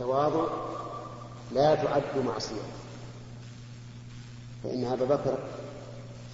التواضع 0.00 0.44
لا 1.52 1.74
تعد 1.74 2.24
معصية. 2.26 2.62
فإن 4.64 4.84
أبا 4.84 5.04
بكر 5.04 5.38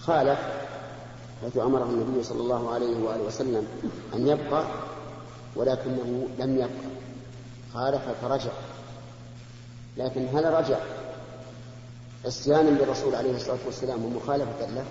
خالف 0.01 0.39
حيث 1.43 1.57
أمره 1.57 1.85
النبي 1.85 2.23
صلى 2.23 2.41
الله 2.41 2.75
عليه 2.75 3.05
وآله 3.05 3.23
وسلم 3.23 3.67
أن 4.15 4.27
يبقى 4.27 4.65
ولكنه 5.57 6.29
لم 6.39 6.57
يبقى. 6.57 6.97
خالف 7.75 8.03
فرجع. 8.23 8.53
لكن 9.97 10.29
هل 10.35 10.45
رجع. 10.45 10.79
عصيانا 12.25 12.71
للرسول 12.71 13.15
عليه 13.15 13.37
الصلاة 13.37 13.59
والسلام 13.67 14.05
ومخالفة 14.05 14.67
له. 14.67 14.85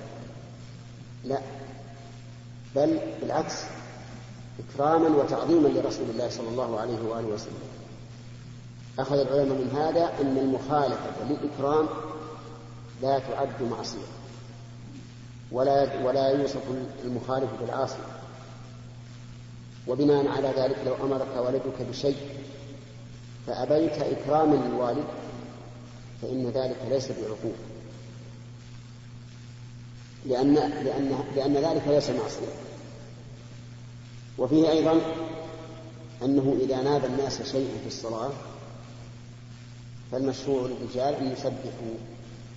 لا. 1.24 1.40
بل 2.76 3.00
بالعكس 3.22 3.56
إكراما 4.60 5.08
وتعظيما 5.10 5.68
لرسول 5.68 6.10
الله 6.10 6.30
صلى 6.30 6.48
الله 6.48 6.80
عليه 6.80 7.02
وآله 7.10 7.28
وسلم. 7.28 7.85
أخذ 9.00 9.20
العلماء 9.20 9.58
من 9.58 9.72
هذا 9.76 10.14
أن 10.22 10.38
المخالفة 10.38 11.24
للإكرام 11.30 11.88
لا 13.02 13.20
تعد 13.20 13.64
معصية. 13.72 14.08
ولا 15.52 16.06
ولا 16.06 16.30
يوصف 16.30 16.62
المخالف 17.06 17.50
بالعاصي. 17.62 17.98
وبناء 19.88 20.28
على 20.28 20.48
ذلك 20.58 20.78
لو 20.86 20.96
أمرك 21.06 21.28
ولدك 21.38 21.82
بشيء 21.90 22.18
فأبيت 23.48 24.02
إكراما 24.02 24.56
للوالد 24.56 25.06
فإن 26.22 26.50
ذلك 26.50 26.78
ليس 26.90 27.08
بعقوبة. 27.08 27.66
لأن 30.26 30.54
لأن 30.54 31.24
لأن 31.36 31.54
ذلك 31.54 31.88
ليس 31.88 32.10
معصية. 32.10 32.54
وفيه 34.38 34.70
أيضا 34.70 35.02
أنه 36.24 36.58
إذا 36.62 36.82
ناب 36.82 37.06
الناس 37.06 37.42
شيء 37.52 37.70
في 37.82 37.88
الصلاة 37.88 38.32
فالمشروع 40.12 40.68
للرجال 40.68 41.14
أن 41.14 41.32
يسبحوا 41.32 41.96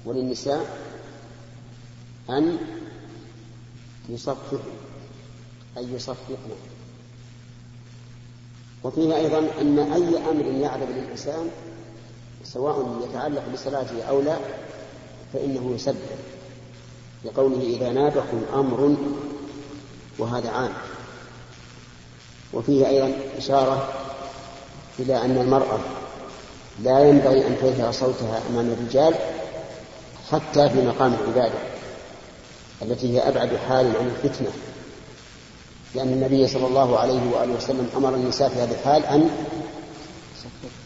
وللنساء 0.04 0.78
أن 2.30 2.58
يصفقوا 4.08 4.58
أي 5.78 5.92
يصفقن 5.92 6.36
وفيه 8.84 9.16
أيضا 9.16 9.38
أن 9.60 9.78
أي 9.78 10.30
أمر 10.30 10.44
يعرض 10.44 10.88
للإنسان 10.90 11.50
سواء 12.44 13.08
يتعلق 13.08 13.42
بصلاته 13.52 14.02
أو 14.02 14.20
لا 14.20 14.38
فإنه 15.32 15.72
يسبح. 15.74 16.16
لقوله 17.24 17.62
إذا 17.62 17.92
نابكم 17.92 18.42
أمر 18.54 18.96
وهذا 20.18 20.50
عام. 20.50 20.72
وفيه 22.52 22.88
أيضا 22.88 23.16
إشارة 23.38 23.92
إلى 24.98 25.24
أن 25.24 25.38
المرأة 25.38 25.78
لا 26.82 27.08
ينبغي 27.08 27.46
أن 27.46 27.56
ترفع 27.62 27.90
صوتها 27.90 28.40
أمام 28.50 28.72
الرجال 28.72 29.14
حتى 30.32 30.68
في 30.68 30.86
مقام 30.86 31.14
العبادة 31.14 31.58
التي 32.82 33.14
هي 33.14 33.28
أبعد 33.28 33.56
حال 33.68 33.86
عن 33.96 34.10
الفتنة. 34.24 34.48
لأن 35.94 36.08
النبي 36.08 36.48
صلى 36.48 36.66
الله 36.66 36.98
عليه 36.98 37.20
وآله 37.32 37.54
وسلم 37.56 37.88
أمر 37.96 38.14
النساء 38.14 38.48
في 38.48 38.54
هذه 38.54 38.70
الحال 38.70 39.04
أن 39.04 39.30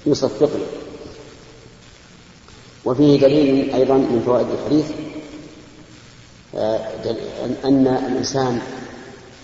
يصفقن. 0.07 0.61
وفيه 2.85 3.21
دليل 3.21 3.75
أيضا 3.75 3.95
من 3.95 4.23
فوائد 4.27 4.47
الحديث 4.51 4.87
آه، 6.55 6.81
أن 7.65 7.87
الإنسان 7.87 8.61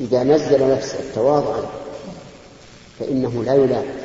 إذا 0.00 0.22
نزل 0.22 0.70
نفسه 0.70 0.98
تواضعا 1.14 1.62
فإنه 3.00 3.44
لا 3.44 3.54
يلام. 3.54 3.97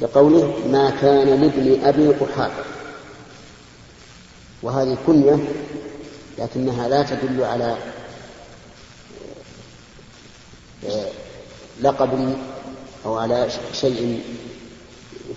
لقوله 0.00 0.58
ما 0.72 0.90
كان 0.90 1.28
لابن 1.28 1.84
أبي 1.84 2.08
قحافة. 2.08 2.64
وهذه 4.62 4.98
كنية 5.06 5.38
لكنها 6.38 6.88
لا 6.88 7.02
تدل 7.02 7.44
على 7.44 7.76
آه، 10.86 11.10
لقب 11.80 12.36
أو 13.06 13.18
على 13.18 13.48
شيء 13.72 14.22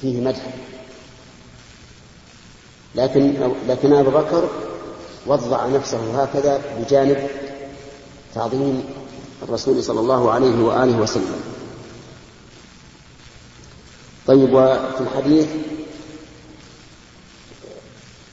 فيه 0.01 0.21
مدح. 0.21 0.53
لكن 2.95 3.51
لكن 3.67 3.93
أبو 3.93 4.09
بكر 4.09 4.49
وضع 5.25 5.67
نفسه 5.67 6.23
هكذا 6.23 6.61
بجانب 6.79 7.27
تعظيم 8.35 8.83
الرسول 9.43 9.83
صلى 9.83 9.99
الله 9.99 10.31
عليه 10.31 10.63
وآله 10.63 11.01
وسلم. 11.01 11.56
طيب 14.27 14.53
وفي 14.53 14.99
الحديث 14.99 15.47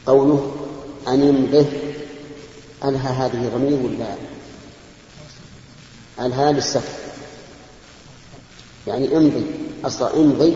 قوله 0.07 0.57
أن 1.09 1.29
يمضه 1.29 1.67
ألها 2.85 3.27
هذه 3.27 3.51
ضمير 3.55 3.79
ولا؟ 3.87 4.15
ألها 6.27 6.53
للسفر 6.53 6.99
يعني 8.87 9.17
امضي 9.17 9.47
أصلا 9.85 10.17
امضي 10.17 10.55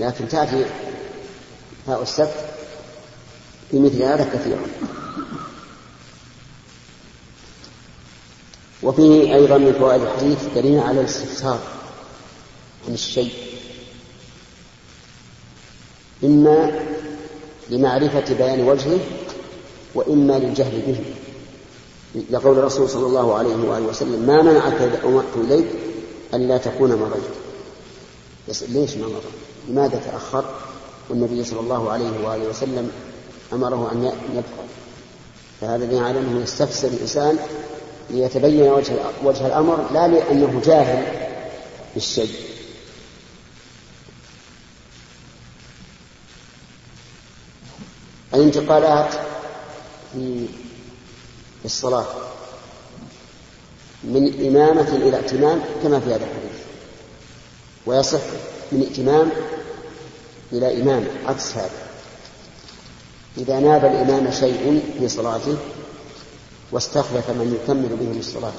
لكن 0.00 0.28
تأتي 0.28 0.64
هاء 1.88 2.02
السفر 2.02 2.46
في 3.70 3.78
مثل 3.78 4.02
هذا 4.02 4.24
كثيرا. 4.24 4.66
وفيه 8.82 9.34
أيضا 9.34 9.58
من 9.58 9.72
فوائد 9.72 10.02
الحديث 10.02 10.38
دليل 10.54 10.80
على 10.80 11.00
الاستفسار 11.00 11.60
عن 12.88 12.94
الشيء. 12.94 13.55
إما 16.24 16.80
لمعرفة 17.70 18.34
بيان 18.34 18.68
وجهه 18.68 18.98
وإما 19.94 20.38
للجهل 20.38 20.82
به. 20.86 21.00
لقول 22.30 22.58
الرسول 22.58 22.88
صلى 22.88 23.06
الله 23.06 23.34
عليه 23.34 23.56
وآله 23.68 23.86
وسلم 23.86 24.26
ما 24.26 24.42
منعك 24.42 24.72
إذا 24.72 25.00
أمرت 25.04 25.36
إليك 25.36 25.66
ألا 26.34 26.58
تكون 26.58 26.90
مريت 26.90 27.24
يسأل 28.48 28.72
ليش 28.72 28.96
ما 28.96 29.06
مر 29.06 29.22
لماذا 29.68 30.00
تأخر؟ 30.10 30.44
والنبي 31.10 31.44
صلى 31.44 31.60
الله 31.60 31.90
عليه 31.90 32.26
وآله 32.26 32.48
وسلم 32.48 32.90
أمره 33.52 33.90
أن 33.92 34.12
يبقى. 34.32 34.66
فهذا 35.60 36.00
على 36.00 36.18
أنه 36.18 36.42
يستفسر 36.42 36.88
الإنسان 36.88 37.38
ليتبين 38.10 38.62
وجه, 38.62 38.92
وجه 39.24 39.46
الأمر 39.46 39.86
لا 39.94 40.08
لأنه 40.08 40.60
جاهل 40.64 41.02
بالشيء. 41.94 42.55
الانتقالات 48.36 49.14
في 50.12 50.46
الصلاة 51.64 52.06
من 54.04 54.46
إمامة 54.46 54.88
إلى 54.96 55.16
ائتمام 55.16 55.60
كما 55.82 56.00
في 56.00 56.06
هذا 56.06 56.24
الحديث 56.24 56.60
ويصح 57.86 58.20
من 58.72 58.82
ائتمام 58.82 59.30
إلى 60.52 60.82
إمام 60.82 61.04
عكس 61.26 61.52
هذا. 61.56 61.86
إذا 63.38 63.60
ناب 63.60 63.84
الإمام 63.84 64.30
شيء 64.30 64.82
في 64.98 65.08
صلاته 65.08 65.56
واستخلف 66.72 67.30
من 67.30 67.58
يكمل 67.62 67.96
بهم 67.96 68.18
الصلاة 68.18 68.52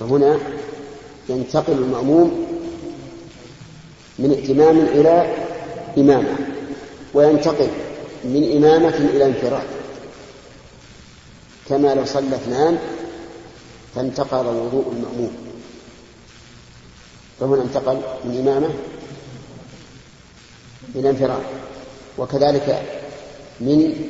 فهنا 0.00 0.38
ينتقل 1.28 1.72
المأموم 1.72 2.46
من 4.18 4.30
ائتمام 4.30 4.78
إلى 4.78 5.36
إمامة 5.98 6.36
وينتقل 7.14 7.68
من 8.24 8.56
إمامة 8.56 8.96
إلى 8.96 9.26
انفراد. 9.26 9.66
كما 11.68 11.94
لو 11.94 12.04
صلى 12.04 12.36
اثنان 12.36 12.78
فانتقض 13.94 14.46
وضوء 14.46 14.92
المأموم. 14.92 15.36
فهنا 17.40 17.62
انتقل 17.62 18.00
من 18.24 18.38
إمامة 18.40 18.68
إلى 20.94 21.10
انفراد. 21.10 21.42
وكذلك 22.18 22.82
من 23.60 24.08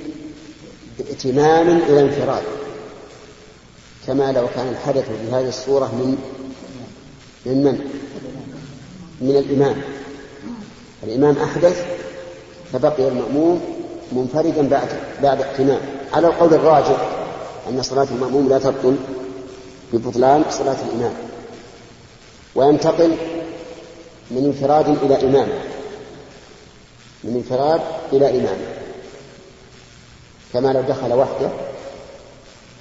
ائتمام 1.00 1.68
إلى 1.68 2.00
انفراد. 2.00 2.42
كما 4.06 4.32
لو 4.32 4.48
كان 4.54 4.68
الحدث 4.68 5.08
بهذه 5.08 5.48
الصورة 5.48 5.86
من 5.86 6.16
من 7.46 7.64
من؟ 7.64 7.90
من 9.20 9.36
الإمام. 9.36 9.82
الإمام 11.02 11.36
أحدث 11.36 11.86
فبقي 12.72 13.08
المأموم 13.08 13.77
منفردا 14.12 14.68
بعد 14.68 14.88
بعد 15.22 15.42
ائتمام 15.42 15.80
على 16.12 16.26
القول 16.26 16.54
الراجح 16.54 17.08
أن 17.68 17.82
صلاة 17.82 18.06
المأموم 18.10 18.48
لا 18.48 18.58
تبطل 18.58 18.96
ببطلان 19.92 20.44
صلاة 20.50 20.76
الإمام. 20.88 21.14
وينتقل 22.54 23.16
من 24.30 24.44
انفراد 24.44 24.88
إلى 24.88 25.28
إمام. 25.28 25.48
من 27.24 27.34
انفراد 27.34 27.80
إلى 28.12 28.30
إمام. 28.30 28.58
كما 30.52 30.72
لو 30.72 30.80
دخل 30.80 31.12
وحده 31.12 31.50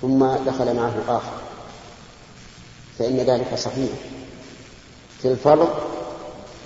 ثم 0.01 0.25
دخل 0.25 0.75
معه 0.75 0.94
آخر. 1.07 1.33
فإن 3.00 3.18
ذلك 3.18 3.56
صحيح 3.56 3.89
في 5.21 5.27
الفرض 5.27 5.69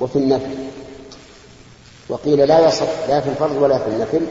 وفي 0.02 0.16
النفل 0.16 0.71
وقيل 2.12 2.48
لا 2.48 2.68
يصح 2.68 2.88
لا 3.10 3.20
في 3.20 3.30
الفرض 3.30 3.62
ولا 3.62 3.78
في 3.78 3.88
النفل 3.88 4.22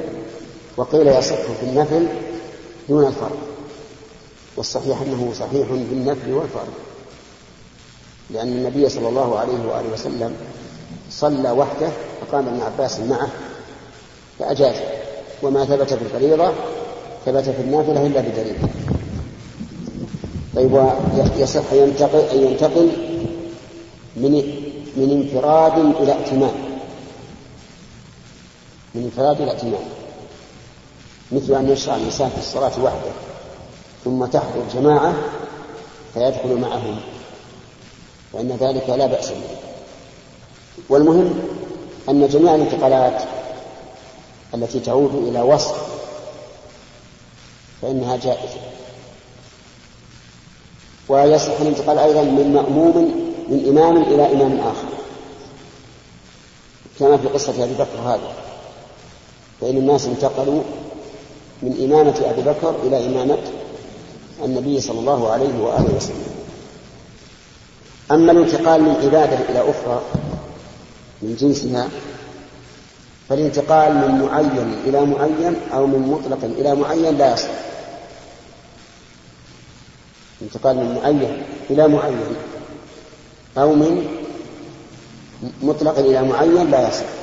وقيل 0.77 1.09
يصح 1.09 1.35
في 1.35 1.63
النفل 1.63 2.07
دون 2.89 3.07
الفرض 3.07 3.39
والصحيح 4.57 5.01
أنه 5.01 5.33
صحيح 5.39 5.67
في 5.67 5.93
النفل 5.93 6.33
والفرض 6.33 6.73
لأن 8.31 8.49
النبي 8.49 8.89
صلى 8.89 9.09
الله 9.09 9.39
عليه 9.39 9.53
وآله 9.53 9.93
وسلم 9.93 10.35
صلى 11.11 11.51
وحده 11.51 11.89
فقام 12.21 12.49
ابن 12.49 12.61
عباس 12.61 13.01
معه 13.01 13.29
فأجاز 14.39 14.75
وما 15.43 15.65
ثبت 15.65 15.93
في 15.93 16.03
الفريضة 16.03 16.53
ثبت 17.27 17.45
في 17.45 17.61
النافلة 17.61 18.07
إلا 18.07 18.21
بدليل. 18.21 18.57
طيب 20.57 20.91
يصح 21.39 21.73
أن 21.73 21.95
ينتقل 22.33 22.91
من 24.17 24.33
من 24.97 25.11
انفراد 25.11 25.79
إلى 25.79 26.13
ائتمان 26.13 26.70
من 28.95 29.05
انفراد 29.05 29.41
إلى 29.41 29.51
ائتمان 29.51 29.89
مثل 31.33 31.55
أن 31.55 31.69
يشرع 31.69 31.97
الإنسان 31.97 32.31
في 32.31 32.39
الصلاة 32.39 32.85
وحده 32.85 33.11
ثم 34.05 34.25
تحضر 34.27 34.63
جماعة 34.75 35.15
فيدخل 36.15 36.55
معهم 36.55 37.01
فإن 38.33 38.57
ذلك 38.61 38.89
لا 38.89 39.07
بأس 39.07 39.29
به. 39.29 39.57
والمهم 40.89 41.41
أن 42.09 42.29
جميع 42.29 42.55
الانتقالات 42.55 43.23
التي 44.55 44.81
تعود 44.81 45.15
إلى 45.15 45.41
وصف 45.41 45.75
فإنها 47.83 48.17
جائزة. 48.17 48.61
ويصح 51.09 51.61
الانتقال 51.61 51.99
أيضا 51.99 52.23
من 52.23 52.53
مأموم 52.55 52.97
من 53.49 53.69
إمام 53.69 54.03
إلى 54.03 54.33
إمام 54.33 54.61
آخر 54.61 54.89
كما 56.99 57.17
في 57.17 57.29
قصة 57.29 57.65
أبي 57.65 57.75
بكر 57.75 58.01
هذا. 58.05 58.50
فإن 59.61 59.77
الناس 59.77 60.07
انتقلوا 60.07 60.63
من 61.63 61.85
إمامة 61.85 62.31
أبي 62.31 62.43
بكر 62.43 62.75
إلى 62.87 63.07
إمامة 63.07 63.39
النبي 64.45 64.81
صلى 64.81 65.01
الله 65.01 65.31
عليه 65.31 65.63
وآله 65.63 65.97
وسلم. 65.97 66.31
أما 68.11 68.33
الانتقال 68.33 68.83
من 68.83 68.95
عبادة 69.03 69.39
إلى 69.49 69.61
أخرى 69.61 70.03
من 71.23 71.37
جنسها 71.37 71.89
فالانتقال 73.29 73.95
من 73.95 74.21
معين 74.25 74.77
إلى 74.87 75.01
معين 75.07 75.57
أو 75.73 75.87
من 75.87 75.99
مطلق 75.99 76.45
إلى 76.45 76.75
معين 76.75 77.19
لا 77.19 77.33
يصح. 77.33 77.49
انتقال 80.43 80.77
من 80.77 80.95
معين 80.95 81.43
إلى 81.71 81.89
معين 81.89 82.37
أو 83.59 83.75
من 83.75 84.07
مطلق 85.63 85.99
إلى 85.99 86.23
معين 86.23 86.71
لا 86.71 86.89
يصح. 86.89 87.20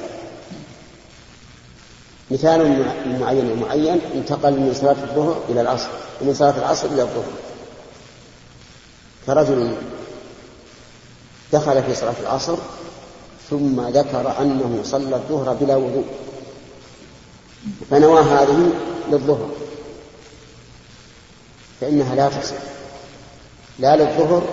مثال 2.31 2.85
معين 3.19 3.59
معين 3.59 3.99
انتقل 4.15 4.51
من 4.51 4.73
صلاة 4.73 4.91
الظهر 4.91 5.41
إلى 5.49 5.61
العصر 5.61 5.87
ومن 6.21 6.33
صلاة 6.33 6.57
العصر 6.57 6.87
إلى 6.87 7.01
الظهر. 7.01 7.31
كرجل 9.25 9.75
دخل 11.53 11.83
في 11.83 11.95
صلاة 11.95 12.15
العصر 12.21 12.55
ثم 13.49 13.81
ذكر 13.87 14.41
أنه 14.41 14.79
صلى 14.83 15.15
الظهر 15.15 15.53
بلا 15.53 15.75
وضوء 15.75 16.05
فنوى 17.89 18.21
هذه 18.21 18.71
للظهر. 19.11 19.49
فإنها 21.81 22.15
لا 22.15 22.29
تصح 22.29 22.55
لا 23.79 23.95
للظهر 23.95 24.43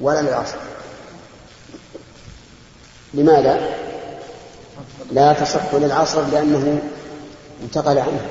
ولا 0.00 0.22
للعصر. 0.22 0.56
لماذا؟ 3.14 3.89
لا 5.12 5.32
تصح 5.32 5.74
للعصر 5.74 6.26
لأنه 6.26 6.82
انتقل 7.62 7.98
عنها 7.98 8.28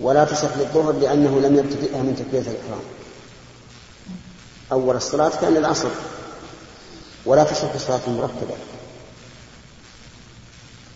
ولا 0.00 0.24
تصح 0.24 0.56
للظهر 0.56 0.92
لأنه 0.92 1.40
لم 1.40 1.56
يبتدئها 1.56 2.02
من 2.02 2.16
تكبيرة 2.16 2.42
الإحرام. 2.42 2.84
أول 4.72 4.96
الصلاة 4.96 5.32
كان 5.40 5.56
العصر 5.56 5.88
ولا 7.26 7.44
تصح 7.44 7.74
الصلاة 7.74 8.00
المرتبة 8.06 8.54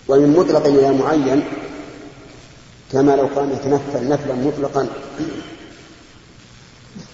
ومن 0.08 0.36
مطلق 0.36 0.66
إلى 0.66 0.92
معين 0.92 1.44
كما 2.92 3.16
لو 3.16 3.28
كان 3.34 3.52
يتنفل 3.52 4.08
نفلا 4.08 4.34
مطلقا 4.34 4.88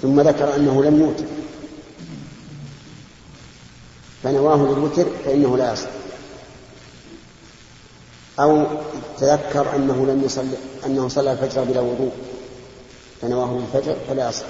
ثم 0.02 0.20
ذكر 0.20 0.56
أنه 0.56 0.84
لم 0.84 1.00
يوتر. 1.00 1.25
فنواه 4.22 4.56
للوتر 4.56 5.06
فإنه 5.25 5.56
لا 5.56 5.72
يصح. 5.72 5.88
أو 8.40 8.64
تذكر 9.19 9.76
أنه 9.76 10.06
لم 10.06 10.22
يصلي 10.25 10.56
أنه 10.86 11.08
صلى 11.08 11.32
الفجر 11.32 11.64
بلا 11.64 11.81
وضوء 11.81 12.12
فنواه 13.22 13.60
للفجر 13.60 13.96
فلا 14.08 14.28
يصح. 14.28 14.46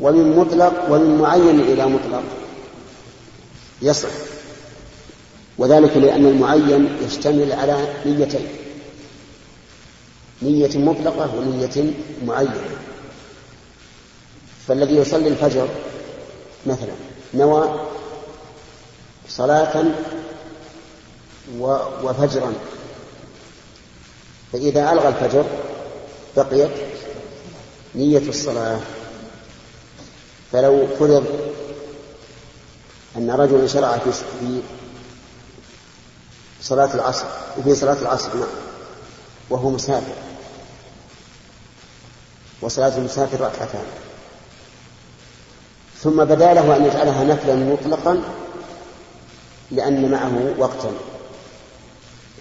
ومن 0.00 0.36
مطلق 0.36 0.90
ومن 0.90 1.18
معين 1.18 1.60
إلى 1.60 1.86
مطلق 1.86 2.22
يصح. 3.82 4.08
وذلك 5.58 5.96
لأن 5.96 6.26
المعين 6.26 6.96
يشتمل 7.06 7.52
على 7.52 7.94
نيتين 8.06 8.46
نية 10.42 10.78
مطلقة 10.78 11.34
ونية 11.36 11.92
معينة. 12.26 12.64
فالذي 14.68 14.96
يصلي 14.96 15.28
الفجر 15.28 15.68
مثلا 16.66 16.94
نوى 17.34 17.80
صلاة 19.28 19.84
وفجرا. 22.02 22.52
فإذا 24.52 24.92
ألغى 24.92 25.08
الفجر 25.08 25.44
بقيت 26.36 26.70
نية 27.94 28.28
الصلاة. 28.28 28.80
فلو 30.52 30.86
فرض 30.98 31.26
أن 33.16 33.30
رجلا 33.30 33.66
شرع 33.66 33.98
في 33.98 34.60
صلاة 36.60 36.94
العصر 36.94 37.26
في 37.64 37.74
صلاة 37.74 38.00
العصر 38.02 38.36
نعم 38.36 38.48
وهو 39.50 39.70
مسافر. 39.70 40.14
وصلاة 42.60 42.96
المسافر 42.96 43.40
ركعتان. 43.40 43.84
ثم 46.02 46.24
بدا 46.24 46.54
له 46.54 46.76
أن 46.76 46.84
يجعلها 46.84 47.24
نفلا 47.24 47.54
مطلقا 47.54 48.22
لأن 49.70 50.10
معه 50.10 50.54
وقتا. 50.58 50.90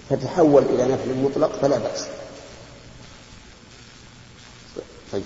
فتحول 0.09 0.63
إلى 0.63 0.93
نفل 0.93 1.15
مطلق 1.23 1.59
فلا 1.61 1.77
بأس. 1.77 2.07
طيب. 5.11 5.23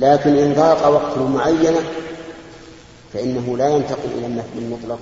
لكن 0.00 0.36
إن 0.36 0.54
ضاق 0.54 0.88
وقت 0.88 1.18
معينة 1.18 1.82
فإنه 3.12 3.56
لا 3.56 3.68
ينتقل 3.68 4.10
إلى 4.18 4.26
النفل 4.26 4.58
المطلق. 4.58 4.98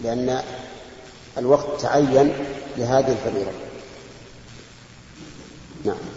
لأن 0.00 0.42
الوقت 1.38 1.80
تعين 1.80 2.32
لهذه 2.76 3.12
الفريضة. 3.12 3.50
نعم. 5.84 6.09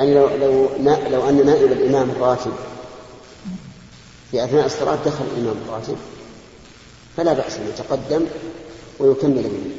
يعني 0.00 0.14
لو 0.14 0.28
لو 0.28 0.68
لو 1.10 1.28
أن 1.28 1.46
نائب 1.46 1.72
الإمام 1.72 2.10
الراتب. 2.10 2.52
في 4.30 4.44
أثناء 4.44 4.66
الصلاة 4.66 4.98
دخل 5.06 5.24
الإمام 5.36 5.56
الراتب. 5.68 5.96
فلا 7.16 7.32
بأس 7.32 7.56
أن 7.56 7.68
يتقدم 7.68 8.24
ويكمل 8.98 9.42
به 9.42 9.70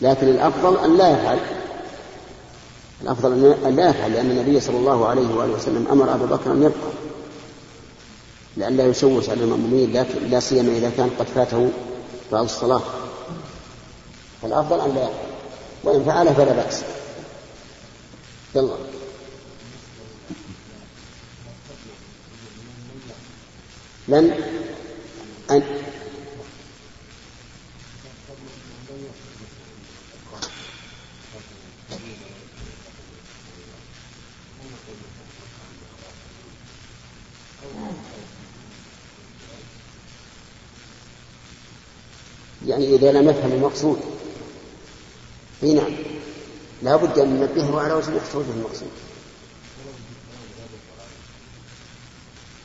لكن 0.00 0.28
الأفضل 0.28 0.84
أن 0.84 0.96
لا 0.96 1.10
يفعل. 1.10 1.38
الأفضل 3.02 3.32
أن 3.66 3.76
لا 3.76 3.90
يفعل 3.90 4.12
لأن 4.12 4.30
النبي 4.30 4.60
صلى 4.60 4.76
الله 4.76 5.08
عليه 5.08 5.34
وآله 5.34 5.52
وسلم 5.52 5.86
أمر 5.92 6.14
أبا 6.14 6.36
بكر 6.36 6.52
أن 6.52 6.62
يبقى. 6.62 6.90
لئلا 8.56 8.86
يشوش 8.86 9.30
على 9.30 9.40
المأمومين 9.40 9.92
لكن 9.92 10.30
لا 10.30 10.40
سيما 10.40 10.72
إذا 10.76 10.90
كان 10.96 11.10
قد 11.18 11.26
فاته 11.34 11.70
بعض 12.32 12.44
الصلاة. 12.44 12.82
فالأفضل 14.42 14.80
أن 14.80 14.94
لا 14.94 15.02
يفعل. 15.02 15.26
وإن 15.84 16.04
فعل 16.04 16.34
فلا 16.34 16.52
بأس. 16.52 16.82
يلا. 18.56 18.76
لن 24.08 24.30
أن 25.50 25.62
يعني 42.66 42.94
إذا 42.94 43.12
لم 43.12 43.28
يفهم 43.28 43.52
المقصود. 43.52 44.00
إي 45.62 45.74
نعم. 45.74 46.15
لا 46.82 46.96
بد 46.96 47.18
أن 47.18 47.28
ننبهه 47.28 47.80
على 47.80 47.94
وجه 47.94 48.16
يحصل 48.16 48.42
به 48.42 48.54
المقصود. 48.56 48.88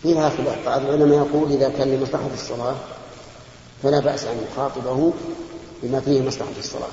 فيها 0.01 0.29
خلاف 0.29 0.65
بعض 0.65 0.81
العلماء 0.81 1.17
يقول 1.17 1.51
إذا 1.51 1.69
كان 1.69 1.87
لمصلحة 1.87 2.29
الصلاة 2.33 2.75
فلا 3.83 3.99
بأس 3.99 4.23
أن 4.23 4.37
يخاطبه 4.51 5.13
بما 5.83 5.99
فيه 5.99 6.21
مصلحة 6.21 6.51
الصلاة. 6.59 6.91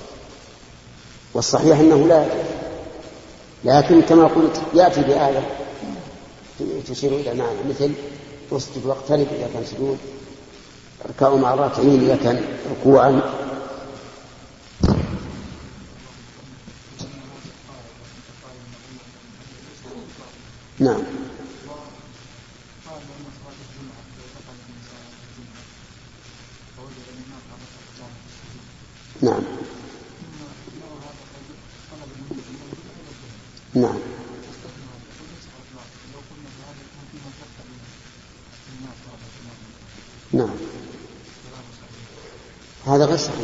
والصحيح 1.35 1.79
أنه 1.79 2.07
لا 2.07 2.27
لكن 3.65 4.03
كما 4.03 4.27
قلت 4.27 4.63
يأتي 4.75 5.01
بآية 5.01 5.49
تشير 6.89 7.13
إلى 7.13 7.35
معنى 7.35 7.59
مثل 7.69 7.93
اسجد 8.53 8.87
واقترب 8.87 9.27
إذا 9.39 9.49
كان 9.55 9.65
سجود 9.65 9.99
اركعوا 11.07 11.39
مع 11.39 11.55
الراكعين 11.55 12.01
إذا 12.01 12.17
كان 12.17 12.45
ركوعا. 12.71 13.21
نعم. 20.89 21.03
نعم. 29.23 29.43
نعم. 33.75 33.99
نعم. 40.33 40.49
هذا 42.87 43.05
غير 43.05 43.17
صحيح. 43.17 43.39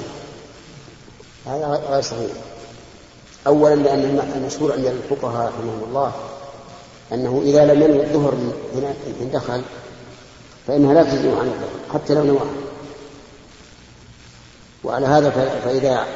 هذا 1.47 1.67
غير 1.67 2.03
صحيح. 2.03 2.31
أولا 3.47 3.75
لأن 3.75 4.33
المشهور 4.37 4.73
عند 4.73 4.87
الفقهاء 4.87 5.49
رحمهم 5.49 5.85
الله 5.89 6.34
أنه 7.15 7.43
إذا 7.45 7.75
لم 7.75 7.83
ينوي 7.83 8.05
الظهر 8.05 8.35
من 9.21 9.31
دخل 9.33 9.63
فإنها 10.67 10.95
لا 10.95 11.03
تجزئ 11.03 11.31
عن 11.31 11.47
الظهر 11.47 11.95
حتى 11.95 12.15
لو 12.15 12.25
نواها 12.25 12.55
وعلى 14.85 15.07
هذا 15.07 15.31
فإذا 15.65 16.07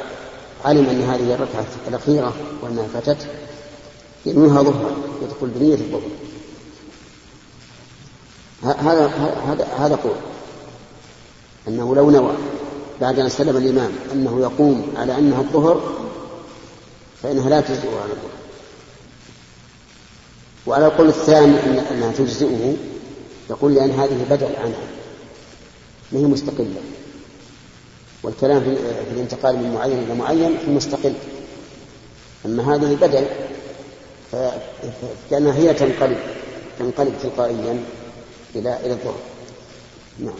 علم 0.65 0.89
أن 0.89 1.01
هذه 1.01 1.33
الركعة 1.33 1.65
الأخيرة 1.87 2.33
وأنها 2.61 2.87
فاتته 2.93 3.27
ينويها 4.25 4.63
ظهرا 4.63 4.91
يدخل 5.21 5.47
بنية 5.47 5.73
الظهر. 5.73 6.01
هذا 8.63 9.07
هذا 9.47 9.67
هذا 9.79 9.95
قول. 9.95 10.15
أنه 11.67 11.95
لو 11.95 12.09
نوى 12.09 12.33
بعد 13.01 13.19
أن 13.19 13.29
سلم 13.29 13.57
الإمام 13.57 13.91
أنه 14.13 14.39
يقوم 14.41 14.93
على 14.97 15.17
أنها 15.17 15.41
الظهر 15.41 15.81
فإنها 17.23 17.49
لا 17.49 17.61
تجزئ 17.61 17.87
عن 17.87 18.09
الظهر. 18.09 18.48
وعلى 20.69 20.85
القول 20.85 21.07
الثاني 21.07 21.59
أنها 21.91 22.11
تجزئه 22.11 22.73
يقول 23.49 23.75
لأن 23.75 23.89
هذه 23.89 24.25
بدل 24.29 24.55
عنها. 24.55 24.87
ما 26.11 26.19
هي 26.19 26.23
مستقلة. 26.23 26.81
والكلام 28.23 28.61
في 28.61 29.13
الانتقال 29.13 29.55
من 29.55 29.73
معين 29.73 29.99
إلى 29.99 30.15
معين 30.15 30.57
في 30.65 30.71
مستقل. 30.71 31.13
أما 32.45 32.75
هذه 32.75 32.97
بدل 33.01 33.25
فكأنها 34.31 35.53
هي 35.53 35.73
تنقلب 35.73 36.17
تنقلب 36.79 37.13
تلقائيا 37.23 37.83
إلى 38.55 38.77
إلى 38.85 38.93
الظهر. 38.93 39.19
نعم. 40.19 40.33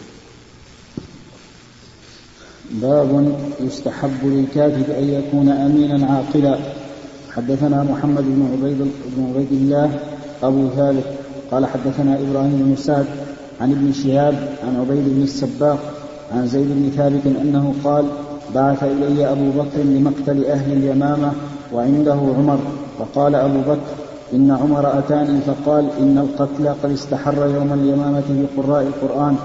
باب 2.70 3.38
يستحب 3.60 4.18
للكاتب 4.22 4.90
أن 4.90 5.14
يكون 5.14 5.48
أمينا 5.48 6.06
عاقلا. 6.06 6.58
حدثنا 7.36 7.82
محمد 7.82 8.22
بن 8.22 8.50
عبيد 8.52 8.92
بن 9.06 9.32
عبيد 9.34 9.52
الله 9.52 10.00
أبو 10.42 10.68
ثالث 10.76 11.06
قال 11.50 11.66
حدثنا 11.66 12.18
إبراهيم 12.18 12.62
بن 12.66 12.76
سعد 12.76 13.06
عن 13.60 13.72
ابن 13.72 13.92
شهاب 13.92 14.34
عن 14.64 14.80
عبيد 14.80 15.04
بن 15.08 15.22
السباق 15.22 15.78
عن 16.32 16.46
زيد 16.46 16.68
بن 16.68 16.90
ثابت 16.96 17.26
أنه 17.26 17.74
قال 17.84 18.04
بعث 18.54 18.82
إلي 18.82 19.32
أبو 19.32 19.50
بكر 19.50 19.78
لمقتل 19.78 20.44
أهل 20.44 20.72
اليمامة 20.72 21.32
وعنده 21.72 22.12
عمر. 22.12 22.58
فقال 22.98 23.34
أبو 23.34 23.60
بكر 23.60 23.80
إن 24.32 24.50
عمر 24.50 24.98
أتاني 24.98 25.40
فقال 25.40 25.88
إن 26.00 26.18
القتل 26.18 26.68
قد 26.82 26.90
استحر 26.90 27.46
يوم 27.54 27.72
اليمامة 27.72 28.22
بقراء 28.28 28.82
القرآن 28.82 29.36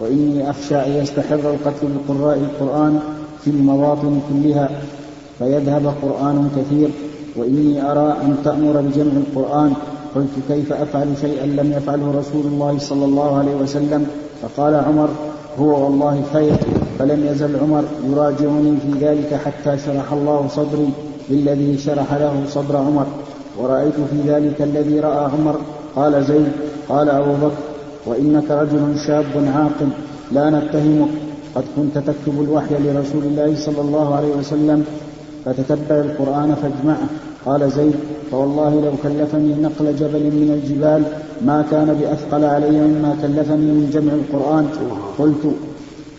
وإني 0.00 0.50
أخشى 0.50 0.76
أن 0.76 0.90
يستحر 0.90 1.34
القتل 1.34 1.88
بقراء 2.08 2.38
القرآن 2.38 3.00
في 3.44 3.50
المواطن 3.50 4.20
كلها 4.28 4.70
فيذهب 5.38 5.94
قرآن 6.02 6.50
كثير 6.56 6.88
وإني 7.36 7.90
أرى 7.90 8.16
أن 8.22 8.36
تأمر 8.44 8.80
بجمع 8.80 9.12
القرآن 9.12 9.72
قلت 10.14 10.34
كيف 10.48 10.72
أفعل 10.72 11.08
شيئا 11.20 11.46
لم 11.46 11.72
يفعله 11.72 12.18
رسول 12.18 12.44
الله 12.46 12.78
صلى 12.78 13.04
الله 13.04 13.38
عليه 13.38 13.54
وسلم؟ 13.54 14.06
فقال 14.42 14.74
عمر 14.74 15.08
هو 15.58 15.84
والله 15.84 16.22
خير 16.32 16.56
فلم 16.98 17.26
يزل 17.26 17.56
عمر 17.56 17.84
يراجعني 18.10 18.76
في 18.76 19.06
ذلك 19.06 19.40
حتى 19.44 19.78
شرح 19.78 20.12
الله 20.12 20.48
صدري 20.48 20.88
بالذي 21.28 21.78
شرح 21.78 22.14
له 22.14 22.34
صدر 22.48 22.76
عمر. 22.76 23.06
ورأيت 23.58 23.94
في 24.10 24.18
ذلك 24.26 24.62
الذي 24.62 25.00
رأى 25.00 25.24
عمر. 25.24 25.56
قال 25.96 26.24
زيد 26.24 26.52
قال 26.88 27.08
أبو 27.08 27.32
بكر 27.32 27.62
وإنك 28.06 28.50
رجل 28.50 28.98
شاب 29.06 29.34
عاقل 29.54 29.88
لا 30.32 30.50
نتهمك. 30.50 31.08
قد 31.54 31.64
كنت 31.76 31.98
تكتب 31.98 32.40
الوحي 32.40 32.74
لرسول 32.74 33.24
الله 33.24 33.56
صلى 33.56 33.80
الله 33.80 34.14
عليه 34.14 34.32
وسلم 34.36 34.84
فتتبع 35.44 35.96
القرآن 35.96 36.54
فاجمعه. 36.62 37.08
قال 37.46 37.70
زيد 37.70 37.94
فوالله 38.30 38.80
لو 38.84 38.92
كلفني 39.02 39.54
نقل 39.62 39.96
جبل 39.96 40.20
من 40.20 40.60
الجبال 40.62 41.02
ما 41.44 41.64
كان 41.70 41.96
بأثقل 42.00 42.44
علي 42.44 42.70
مما 42.70 43.16
كلفني 43.22 43.66
من 43.66 43.90
جمع 43.92 44.12
القرآن. 44.12 44.68
قلت 45.18 45.54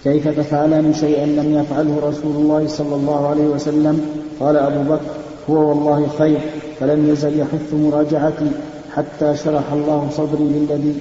كيف 0.04 0.40
تفعلان 0.40 0.94
شيئا 0.94 1.26
لم 1.26 1.54
يفعله 1.60 1.96
رسول 2.10 2.36
الله 2.36 2.68
صلى 2.68 2.96
الله 2.96 3.28
عليه 3.28 3.48
وسلم؟ 3.48 4.02
قال 4.40 4.58
أبو 4.58 4.94
بكر 4.94 5.12
هو 5.50 5.70
والله 5.70 6.08
خير 6.18 6.40
فلم 6.80 7.10
يزل 7.10 7.40
يحث 7.40 7.74
مراجعتي 7.74 8.52
حتى 8.96 9.36
شرح 9.36 9.74
الله 9.74 10.08
صدري 10.12 10.44
للذي 10.44 10.96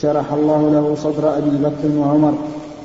شرح 0.00 0.32
الله 0.32 0.70
له 0.70 0.94
صدر 0.94 1.38
أبي 1.38 1.50
بكر 1.50 1.98
وعمر. 1.98 2.34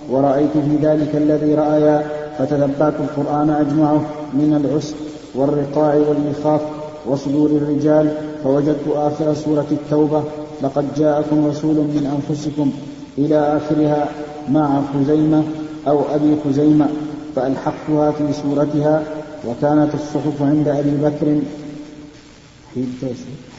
ورأيت 0.09 0.51
في 0.53 0.87
ذلك 0.87 1.15
الذي 1.15 1.55
رأيا 1.55 2.03
فتتبعت 2.37 2.93
القرآن 2.99 3.49
أجمعه 3.49 4.01
من 4.33 4.61
العسر 4.61 4.95
والرقاع 5.35 5.95
والمخاف 5.95 6.61
وصدور 7.07 7.49
الرجال 7.49 8.17
فوجدت 8.43 8.87
آخر 8.95 9.33
سورة 9.33 9.67
التوبة. 9.71 10.23
لقد 10.61 10.85
جاءكم 10.97 11.47
رسول 11.47 11.75
من 11.75 12.21
أنفسكم 12.29 12.71
إلى 13.17 13.57
آخرها 13.57 14.07
مع 14.49 14.81
خزيمة 14.93 15.43
أو 15.87 16.01
أبي 16.15 16.35
خزيمة 16.45 16.87
فألحقتها 17.35 18.11
في 18.11 18.33
سورتها 18.33 19.03
وكانت 19.47 19.93
الصحف 19.93 20.41
عند 20.41 20.67
أبي 20.67 20.91
بكر 20.91 21.39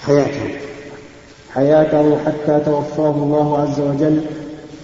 حياته. 0.03 0.41
حياته 1.51 2.17
حتى 2.19 2.61
توفاه 2.65 3.11
الله 3.11 3.59
عز 3.59 3.81
وجل 3.81 4.21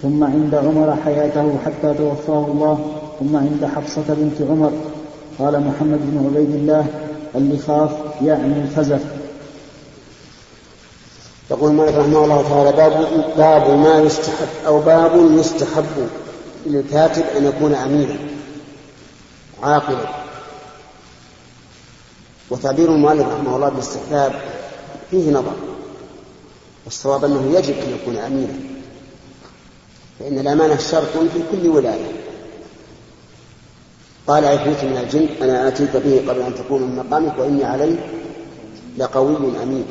ثم 0.01 0.23
عند 0.23 0.55
عمر 0.55 0.95
حياته 1.05 1.57
حتى 1.65 1.93
توفاه 1.93 2.45
الله 2.51 2.79
ثم 3.19 3.35
عند 3.35 3.65
حفصة 3.75 4.03
بنت 4.09 4.49
عمر. 4.49 4.71
قال 5.39 5.53
محمد 5.53 5.99
بن 6.03 6.25
عبيد 6.25 6.55
الله 6.55 6.85
اللخاف 7.35 7.91
يعني 8.21 8.63
الخزف. 8.63 9.01
يقول 11.51 11.71
مالك 11.73 11.95
رحمه 11.95 12.23
الله 12.23 12.49
تعالى 12.49 12.71
باب 12.71 13.25
باب 13.37 13.77
ما 13.79 14.01
يستحب 14.01 14.47
أو 14.65 14.79
باب 14.79 15.31
يستحب 15.39 16.09
للكاتب 16.65 17.23
أن 17.37 17.45
يكون 17.45 17.75
أمينا 17.75 18.15
عاقلا. 19.63 20.09
وتعبير 22.49 22.89
المؤلف 22.89 23.27
رحمه 23.27 23.55
الله 23.55 23.69
بالاستحباب 23.69 24.41
فيه 25.11 25.31
نظر 25.31 25.55
والصواب 26.85 27.25
أنه 27.25 27.57
يجب 27.57 27.73
أن 27.73 27.97
يكون 28.01 28.17
أمينا 28.17 28.53
فإن 30.19 30.39
الأمانة 30.39 30.77
شرط 30.77 31.17
في 31.33 31.43
كل 31.51 31.67
ولاية. 31.67 32.11
قال 34.31 34.45
عفريت 34.45 34.83
من 34.83 34.97
الجن 34.97 35.27
أنا 35.41 35.67
آتيك 35.67 35.97
به 35.97 36.23
قبل 36.27 36.41
أن 36.41 36.55
تكون 36.55 36.81
من 36.81 36.95
مقامك 36.95 37.39
وإني 37.39 37.63
عليه 37.63 37.95
لقوي 38.97 39.35
أمين. 39.63 39.85